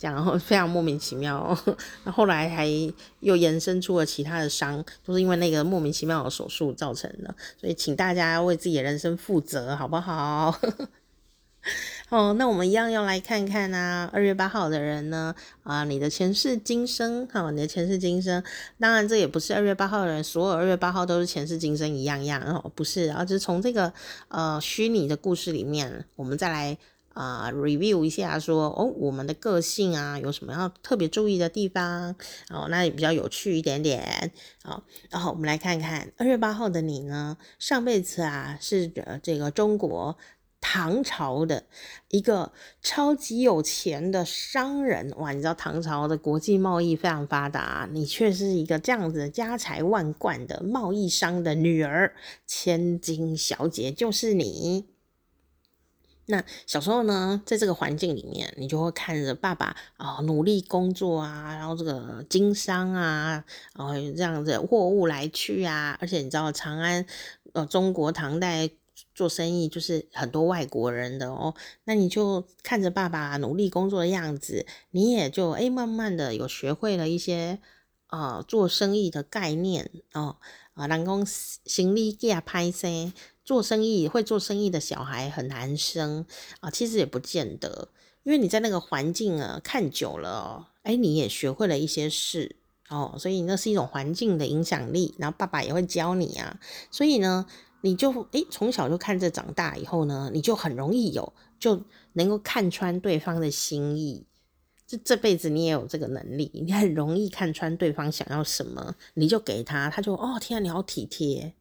[0.00, 2.66] 这样，然后非常莫名其妙，哦， 那后来还
[3.20, 10.58] 又延伸出了其他的伤，都是因为那个莫名其妙的手术造成的，所以请大家为自己的人生负责，好不好？
[12.08, 18.42] 哦，那我们一样要来看看啊，二月八号的人呢，啊，你的前世今生，哈，你的前世今生，
[18.78, 23.92] 当然这也不是二月八号的人，所有二月八号都是前世今生一样样哦，不是，然后就是从这个
[24.28, 26.78] 呃虚拟的故事里面，我们再来。
[27.20, 32.14] 啊、，review 一下说哦，我们的个性啊，有什么要特别注意的地方
[32.48, 32.66] 哦？
[32.70, 34.32] 那也比较有趣一点点
[34.64, 34.82] 哦。
[35.10, 40.16] 然后我们来看看二月八号的你呢，上辈子啊是呃这个中国
[40.62, 41.64] 唐朝的
[42.08, 45.32] 一个超级有钱的商人哇！
[45.32, 52.14] 你知道唐朝的国际贸易非常发达，你却是一个这样子家财万贯的贸易商的女儿，
[52.46, 54.86] 千金小姐就是你。
[56.30, 67.04] 那小时候呢，在这个环境里面，你就会看着爸爸啊、努力工作啊，然后这个经商啊，然后这样子货物来去啊，而且你知道长安
[67.52, 68.70] 呃中国唐代
[69.14, 71.54] 做生意就是很多外国人的哦，
[71.84, 77.58] 那你就看着爸爸努力工作的样子，你也就诶慢慢的有学会了一些
[78.08, 80.36] 呃做生意的概念哦
[80.74, 83.12] 啊，人讲行李架歹势。
[83.50, 86.24] 做生意会做生意的小孩很难生
[86.60, 87.88] 啊，其实也不见得，
[88.22, 92.54] 因为你在那个环境啊看久了哦，哎，你也学会了一些事
[92.90, 96.60] 哦，所以那是一种环境的影响力，然后爸爸也会教你啊，
[96.92, 97.44] 所以呢，
[97.80, 101.82] 你就哎从小就看着长大以后呢，你就很容易有就
[102.12, 104.24] 能够看穿对方的心意，
[104.86, 111.54] 这这辈子你也有这个能力，你很容易看穿对方想要什么，你就给他，他就哦天啊，你好体贴。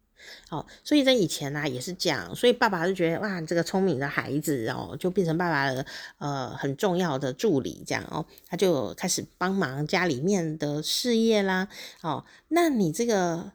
[0.49, 5.85] 哦，所以在以前呢、啊、也是这样，所以爸爸就觉得哇，这个聪明的孩子哦，就变成爸爸的
[6.17, 11.67] 呃很重要的助理这样哦，他就开始帮忙家里面的事业啦。
[12.01, 13.51] 哦，那你这个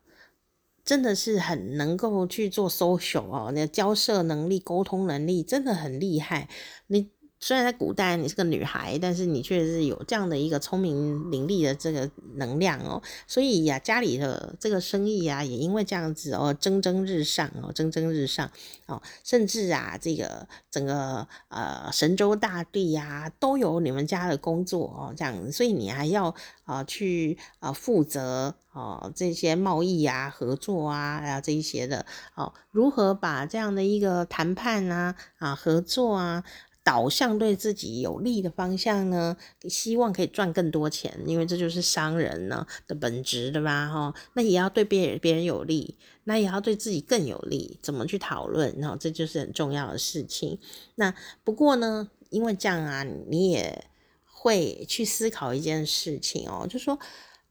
[0.85, 6.49] 真的是很能够去做 social 哦，你的交涉能力、沟通能力真的很厉害，
[6.87, 7.11] 你。
[7.45, 18.51] 虽然在古代你是个女孩，但是你确实是有这样的一个聪明伶俐的这个能量哦，所以呀，家里的这个生意啊，也因为这样子哦，蒸蒸日上哦，蒸蒸日上
[18.87, 26.35] 哦，甚至啊，这个整个呃神州大地呀，都有你们家的工作哦，这样子，所以你还要
[26.65, 36.43] 啊、去啊、呃、负责哦这些贸易啊、合作啊，啊这一些的哦，如何把这样的一个谈判啊啊合作啊。
[36.85, 39.37] 导向对自己有利的方向呢，
[39.69, 43.89] 希望可以赚更多钱，因为这就是商人呢的本质，对吧？
[43.89, 48.73] 哈，那也要对别人别人有利，那也要对自己更有利，怎么去讨论？
[48.79, 50.59] 然后这就是很重要的事情。
[50.97, 53.87] 那不过呢，因为这样啊，你也
[54.27, 56.99] 会去思考一件事情哦，就是说。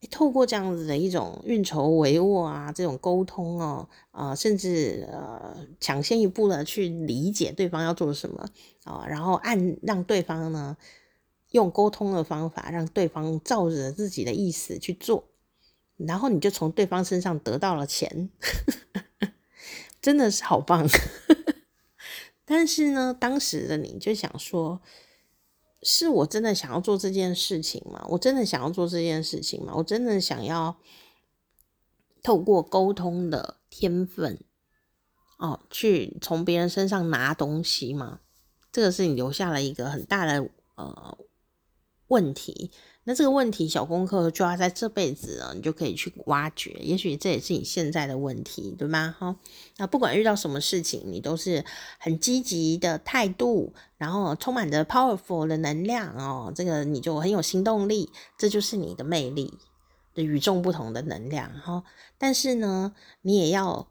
[0.07, 8.45] 透过这样子的一种运筹帷幄啊，这种沟通哦，呃，甚至呃抢先一步的去理解对方要做什么
[8.83, 10.77] 啊，然后按让对方呢
[11.51, 15.25] 用沟通的方法，让对方照着自己的意思去做，
[15.97, 18.29] 然后你就从对方身上得到了钱，
[20.01, 20.87] 真的是好棒。
[22.45, 24.81] 但是呢，当时的你就想说。
[25.83, 28.05] 是我真的想要做这件事情吗？
[28.09, 29.73] 我真的想要做这件事情吗？
[29.75, 30.77] 我真的想要
[32.21, 34.39] 透过沟通的天分
[35.37, 38.21] 哦，去从别人身上拿东西吗？
[38.71, 41.17] 这个是你留下了一个很大的呃
[42.07, 42.71] 问题。
[43.05, 46.71] 那这个问题小功课就要在这辈子啊，你就可以去挖掘。
[46.79, 49.13] 也许这也是你现在的问题，对吗？
[49.19, 49.35] 哈，
[49.75, 51.65] 那不管遇到什么事情，你都是
[51.99, 59.53] 很积极的态度，然后充满着 powerful 的能量哦，这个你就很有行动力，这就是你的魅力
[60.15, 61.83] 的与众不同的能量哈。
[62.17, 62.93] 但是呢，
[63.23, 63.89] 你也要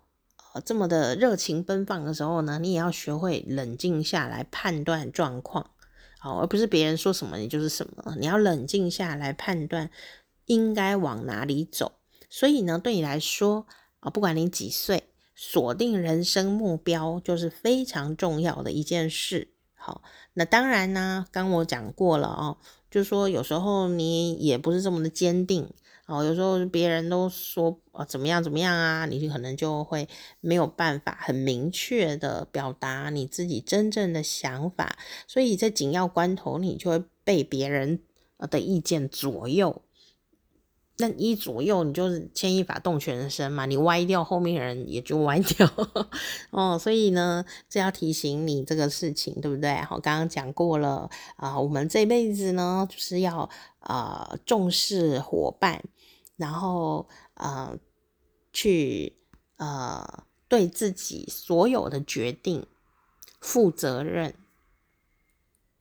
[0.55, 5.72] 呃这么的热情奔放的时候呢，你也要学会冷静下来判断状况。
[6.23, 9.91] 好，而不是别人说什么你就是什么，你要冷静下来判断
[10.47, 11.95] 应该往哪里走。
[12.31, 13.67] 所以呢，对你来说
[13.99, 15.03] 啊，不管你几岁，
[15.35, 19.49] 锁定人生目标就是非常重要的一件事。
[19.75, 20.03] 好，
[20.35, 22.59] 那当然呢，刚我讲过了哦，
[22.89, 25.69] 就说有时候你也不是这么的坚定
[26.13, 30.07] 哦，有时候别人都说哦怎么样怎么样啊，你可能就会
[30.41, 38.01] 没有办法很明确的表达你自己真正的想法，所以在紧要关头，你就会被别人
[38.51, 39.81] 的意见左右。
[40.99, 45.69] 那一左右，你就是牵一发动全身嘛，你歪掉，后面人也就歪掉
[46.53, 46.79] 哦。
[46.79, 49.75] 所以呢，这要提醒你这个事情，对不对？
[49.77, 53.49] 好，刚刚讲过了啊、我们这辈子呢，就是要
[53.81, 55.83] 啊、重视伙伴，
[56.43, 57.79] 然后呃
[58.53, 59.17] 去
[59.59, 62.67] 呃对自己所有的决定
[63.41, 64.35] 负责任，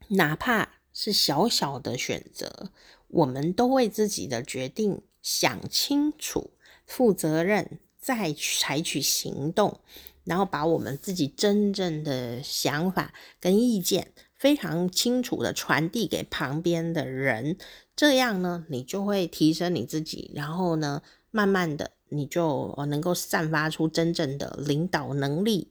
[0.10, 2.72] 哪怕是小小的选择。
[3.08, 6.52] 我们都为自己的决定想清楚、
[6.86, 9.82] 负责任，再采取行动，
[10.24, 17.58] 然后把我们自己真正的想法跟意见非常清楚的传递给旁边的人。
[18.02, 25.68] 这样呢，你就会提升你自己，然后呢，慢慢的你就能够散发出真正的领导能力。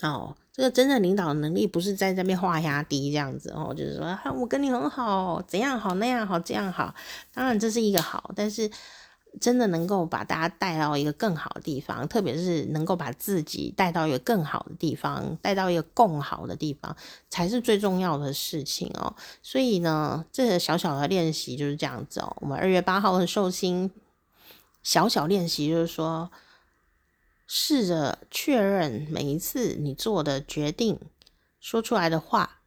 [0.00, 0.34] 哦。
[0.50, 6.94] 这个真正领导能力不是在这边画压低这样子哦，就是说，我跟你很好，怎样好那样好这样好，
[7.34, 8.68] 当然这是一个好，但是
[9.40, 16.96] 真的能够把大家带到一个更好的地方，特别是能够把自己带到一个更好的地方，带到一个更好的地方，
[17.30, 19.14] 才是最重要的事情哦。
[19.42, 22.36] 所以呢，这个小小的练习就是这样子哦。
[22.40, 23.90] 我们二月八号的寿星
[24.82, 26.30] 小小练习就是说。
[27.50, 31.00] 试着确认每一次你做的决定、
[31.58, 32.60] 说出来的话、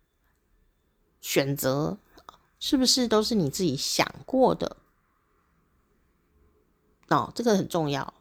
[1.22, 2.00] 选择，
[2.60, 4.78] 是不是都是你自己想过的？
[7.14, 8.14] 哦，这个很重要。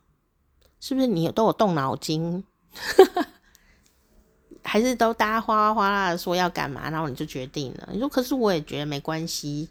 [0.81, 2.45] 是不是你都有动脑筋？
[4.63, 7.89] 还是都大家哗啦哗啦说要干嘛，然后你就决定了？
[7.93, 9.69] 你说，可是我也觉得没关系。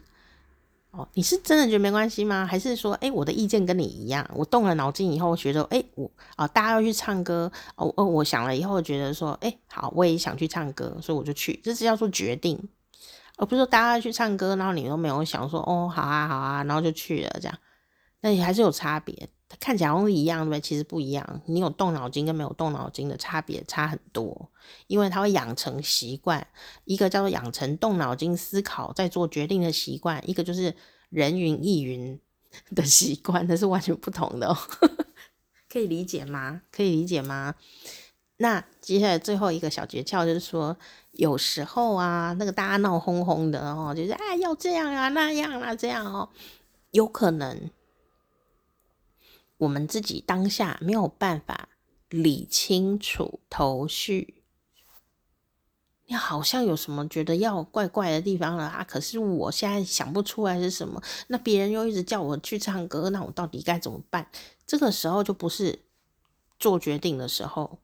[0.90, 2.44] 哦，你是真的觉得没关系吗？
[2.44, 4.28] 还是说，哎、我的意见跟你一样？
[4.34, 12.58] 我动了脑筋以后，觉得，哎、我啊、大家要去唱歌，哦哦，我想了以后，觉得说，哎、好，我也想去唱歌，所以我就去，这是要做决定，
[13.36, 17.56] 而不是说大家要去唱歌，然后你都没有想说，哦，好啊，好啊，然后就去了，这样，
[18.20, 19.28] 那你还是有差别。
[19.58, 20.60] 看起来都是一样，对不对？
[20.60, 21.42] 其实不一样。
[21.46, 24.48] 你有动脑筋跟没有动脑筋的差别差很多，
[24.86, 26.46] 因为它会养成习惯。
[26.84, 30.72] 一个叫做养成动脑筋思考再做决定的习惯，一个就是
[31.08, 32.20] 人云亦云
[32.76, 34.56] 的习惯，那是完全不同的。
[35.68, 36.62] 可以理解吗？
[36.70, 37.56] 可以理解吗？
[38.36, 40.76] 那接下来最后一个小诀窍就是说，
[41.10, 46.28] 有时候啊，那个大家闹哄哄的哦，就是哎要这样啊那样啊这样哦，
[46.92, 47.68] 有可能。
[49.60, 51.68] 我们自己当下没有办法
[52.08, 54.42] 理清楚头绪，
[56.06, 58.82] 你好像有什么觉得要怪怪的地方了啊？
[58.82, 61.02] 可是我现在想不出来是什么。
[61.26, 64.30] 那别人又一直叫我去唱歌，那我到底该怎么办？
[64.66, 65.80] 这个时候就不是
[66.58, 67.80] 做决定的时候，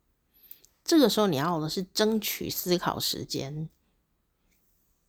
[0.83, 3.69] 这个时候你要的是争取思考时间，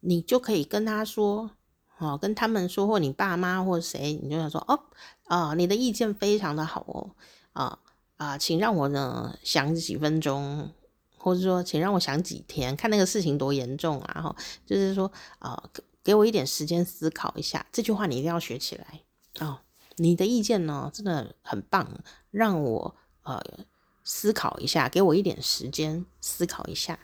[0.01, 1.51] 你就可以跟他说。
[1.99, 4.79] 哦，跟他们说，或你爸妈或谁，你就想说哦，
[5.27, 7.11] 啊、你的意见非常的好哦，
[7.53, 7.79] 啊、
[8.15, 10.71] 啊、请让我呢想几分钟，
[11.17, 15.61] 或者说请让我想几天，看那个事情多严重啊，哈，就是说啊、
[16.03, 19.01] 给我一点时间思考一下，这句话你一定要学起来
[19.39, 19.59] 哦。
[19.97, 21.99] 你的意见呢真的很棒，
[22.31, 23.43] 让我呃
[24.03, 26.97] 思考一下，给我一点时间思考一下。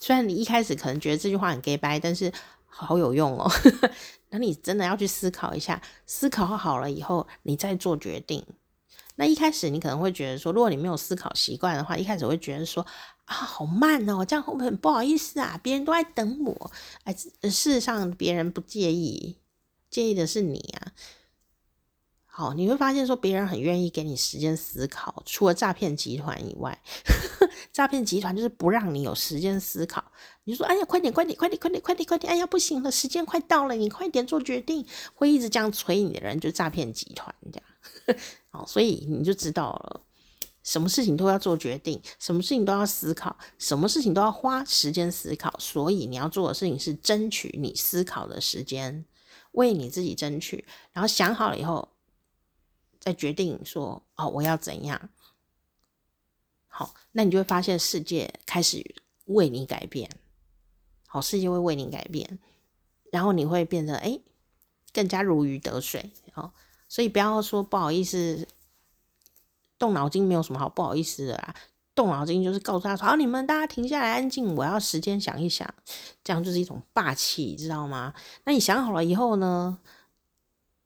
[0.00, 2.32] 虽然你一开始可能觉得这句话很 gay 拜，但是。
[2.70, 3.50] 好有用哦，
[4.30, 8.44] 那你真的要去思考一下，思考好了以后，你再做决定。
[9.16, 12.86] 那一开始你可能会觉得说，如果你没有思考习惯的话，一开始会觉得说
[13.24, 15.58] 啊，好慢哦，这样会不会很不好意思啊？
[15.62, 16.70] 别人都在等我，
[17.04, 19.38] 哎，事实上别人不介意，
[19.90, 20.92] 介意的是你啊。
[22.26, 26.80] 好，你会发现说别人很愿意给你时间思考，除了诈骗集团以外，
[27.72, 30.04] 诈骗集团就是不让你有时间思考。
[30.44, 32.32] 你说：“哎呀，快点，快点，快点，快点，快点，快点！
[32.32, 38.20] 哎呀，不行了，时间快到了，你快点做决定。”会一直这样催你的人，就诈骗集团这样。
[38.50, 40.00] 好，所以你就知道了，
[40.62, 45.54] 什么事情都要做决定，什么事情都要思考，什么事情都要花时间思考。
[45.58, 49.04] 所以你要做的事情是争取你思考的时间，
[49.52, 51.88] 为你自己争取，然后想好了以后。
[53.00, 55.08] 再决定说哦，我要怎样？
[56.78, 60.08] 好，那你就会发现世界开始为你改变。
[61.08, 62.38] 好，世界会为你改变，
[63.10, 64.20] 然后你会变得哎，
[64.92, 66.12] 更加如鱼得水。
[66.32, 66.52] 好，
[66.88, 68.46] 所以不要说不好意思，
[69.76, 71.52] 动脑筋没有什么好不好意思的啦。
[71.96, 75.68] 动脑筋就是告诉他说：好，你们大家停下来，安静，我要时间想一想。
[76.22, 78.14] 这样就是一种霸气，知道吗？
[78.44, 79.80] 那你想好了以后呢？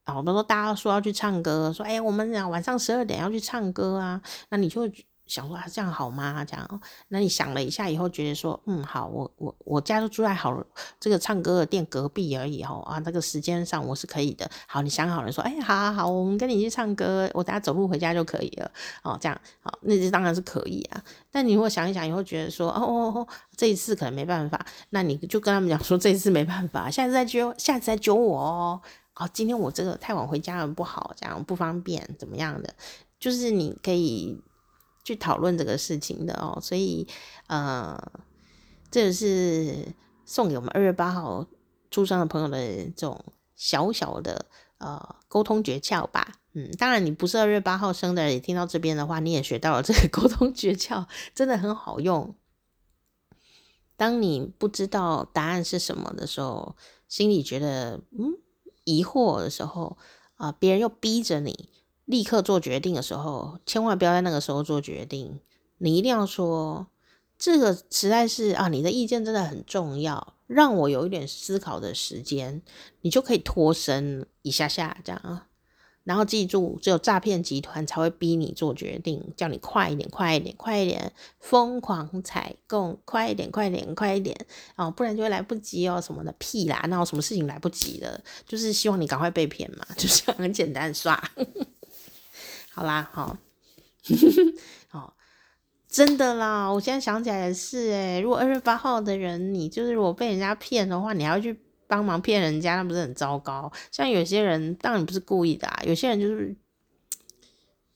[0.04, 4.90] 啊，比如说大家说要去唱歌，说哎，我们俩晚上十二点要去唱歌啊，那你就。
[5.26, 6.44] 想说啊，这样好吗？
[6.44, 10.62] 这样，那你想了一下以后，觉得说，嗯，好，我我我家就住在好
[11.00, 14.50] 这个唱歌的店隔壁而已吼啊，那个时间上我是可以的。
[14.66, 18.70] 好，你想好了说，哎，好好好，我们跟你去唱歌，我等下走路回家就可以了。
[19.02, 21.02] 哦，这样，好，那这当然是可以啊。
[21.30, 28.80] 但你如果想一想以后，觉得说，哦哦哦，这一次可能没办法，那你就跟他们讲说，这一次没办法，下次再揪，下次再揪我哦。
[29.14, 32.74] 好，今天我这个太晚回家了不好，这样不方便，怎么样的？
[33.18, 34.42] 就是你可以。
[35.04, 37.06] 去讨论这个事情的哦，所以
[37.46, 37.98] 呃，
[38.90, 39.94] 这是
[40.24, 41.46] 送给我们二月八号
[41.90, 42.58] 出生的朋友的
[42.96, 43.24] 这种
[43.56, 44.46] 小小的
[44.78, 46.34] 呃沟通诀窍吧。
[46.54, 52.34] 嗯，当然你不是二月八号生的人，也听到这边的话，你也学到了这个 沟通诀窍，真的很好用。
[53.96, 56.76] 当你不知道答案是什么的时候，
[57.08, 58.34] 心里觉得嗯
[58.84, 59.96] 疑惑的时候
[60.34, 61.70] 啊，呃，别人又逼着你。
[62.04, 65.40] 立刻做决定的时候，千万不要在那个时候做决定。
[65.78, 66.86] 你一定要说，
[67.38, 72.62] 这个实在是啊，你的意见真的很重要，让我有一点思考的时间，
[73.00, 75.48] 你就可以脱身一下下这样啊。
[76.04, 84.36] 然后记住，只有诈骗集团才会逼你做决定，叫你快一点，快一点，快一点，疯狂采购，快一点，快一点，快一点
[84.74, 88.20] 哦，不然就会来不及哦，什么的屁啦，那有什么事情来不及的？
[88.44, 91.16] 就是希望你赶快被骗嘛， 就这样很简单刷。
[92.74, 93.36] 好啦，好，
[94.88, 95.14] 好，
[95.86, 96.68] 真的啦！
[96.68, 103.70] 我现在想起来也是，诶，如果二月八号的人，你就是如果被人家骗的话，你还要去帮忙骗人家，那不是很糟糕？
[103.90, 106.56] 像有些人，当然不是故意的啊，有些人就是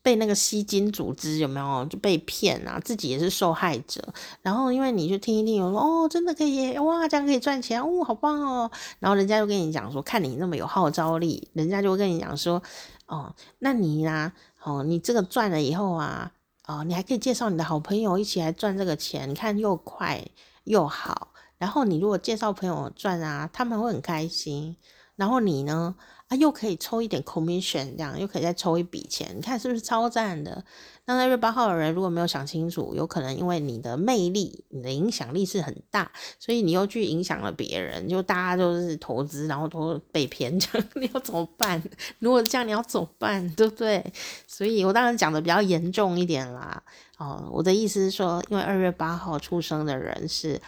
[0.03, 4.13] 被那个吸金组织有没有就被骗啊，自己也是受害者。
[4.43, 8.71] 然后因为你就听一听，有说哦，真的可以哇，这样可以赚钱哦，好棒哦。
[8.99, 12.63] 然后人家就跟你讲说，看你那么有号召力，人家就会跟你讲说，
[13.07, 14.31] 哦，那你呢？
[14.67, 16.33] 哦，你这个赚了以后啊，
[16.67, 20.21] 哦，你还可以介绍你的好朋友一起来赚这个钱，你看又快
[20.65, 21.29] 又好。
[21.57, 24.77] 然后你如果介绍朋友赚啊，他们会很开心。
[25.15, 25.95] 然后你呢？
[26.29, 30.65] 啊，又可以抽一点 commission，这样又可以再抽一笔钱，你看是不是超赞的？
[31.05, 36.11] 那二月八号的人如果没有想清楚，有可能因为你的魅力、你的影响力是很大，
[36.41, 41.81] 所以你又去影响了别人，就大家都是投资，然后都被骗，这样你要怎么办？
[42.19, 43.49] 如果这样你要怎么办？
[43.55, 44.05] 对不对？
[44.49, 46.83] 所以我当然讲的比较严重一点啦。
[47.19, 50.61] 哦，我的意思是说，因为二月八号出生的人是。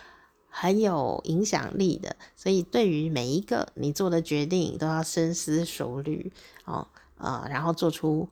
[0.60, 6.32] 很有影响力的，所以对于每一个你做的决定都要深思熟虑
[6.64, 6.86] 哦，
[7.18, 8.28] 呃，然后做出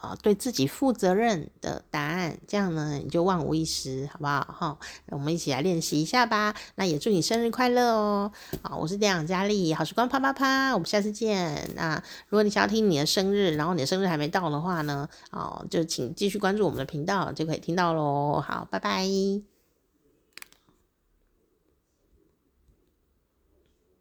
[0.00, 4.56] 啊、对自己负责任的答案，这样呢你就万无一失，好不好？
[4.56, 6.54] 哈、我们一起来练习一下吧。
[6.76, 8.32] 那也祝你生日快乐哦！
[8.62, 11.68] 啊，我是店长佳丽，好时光啪啪啪，我们下次见。
[11.74, 18.40] 那如果你想要听你的生日，然后你的生日还没到的话呢，哦，就请继续关注我们的频道，就可以听到喽。
[18.40, 19.57] 好，拜拜。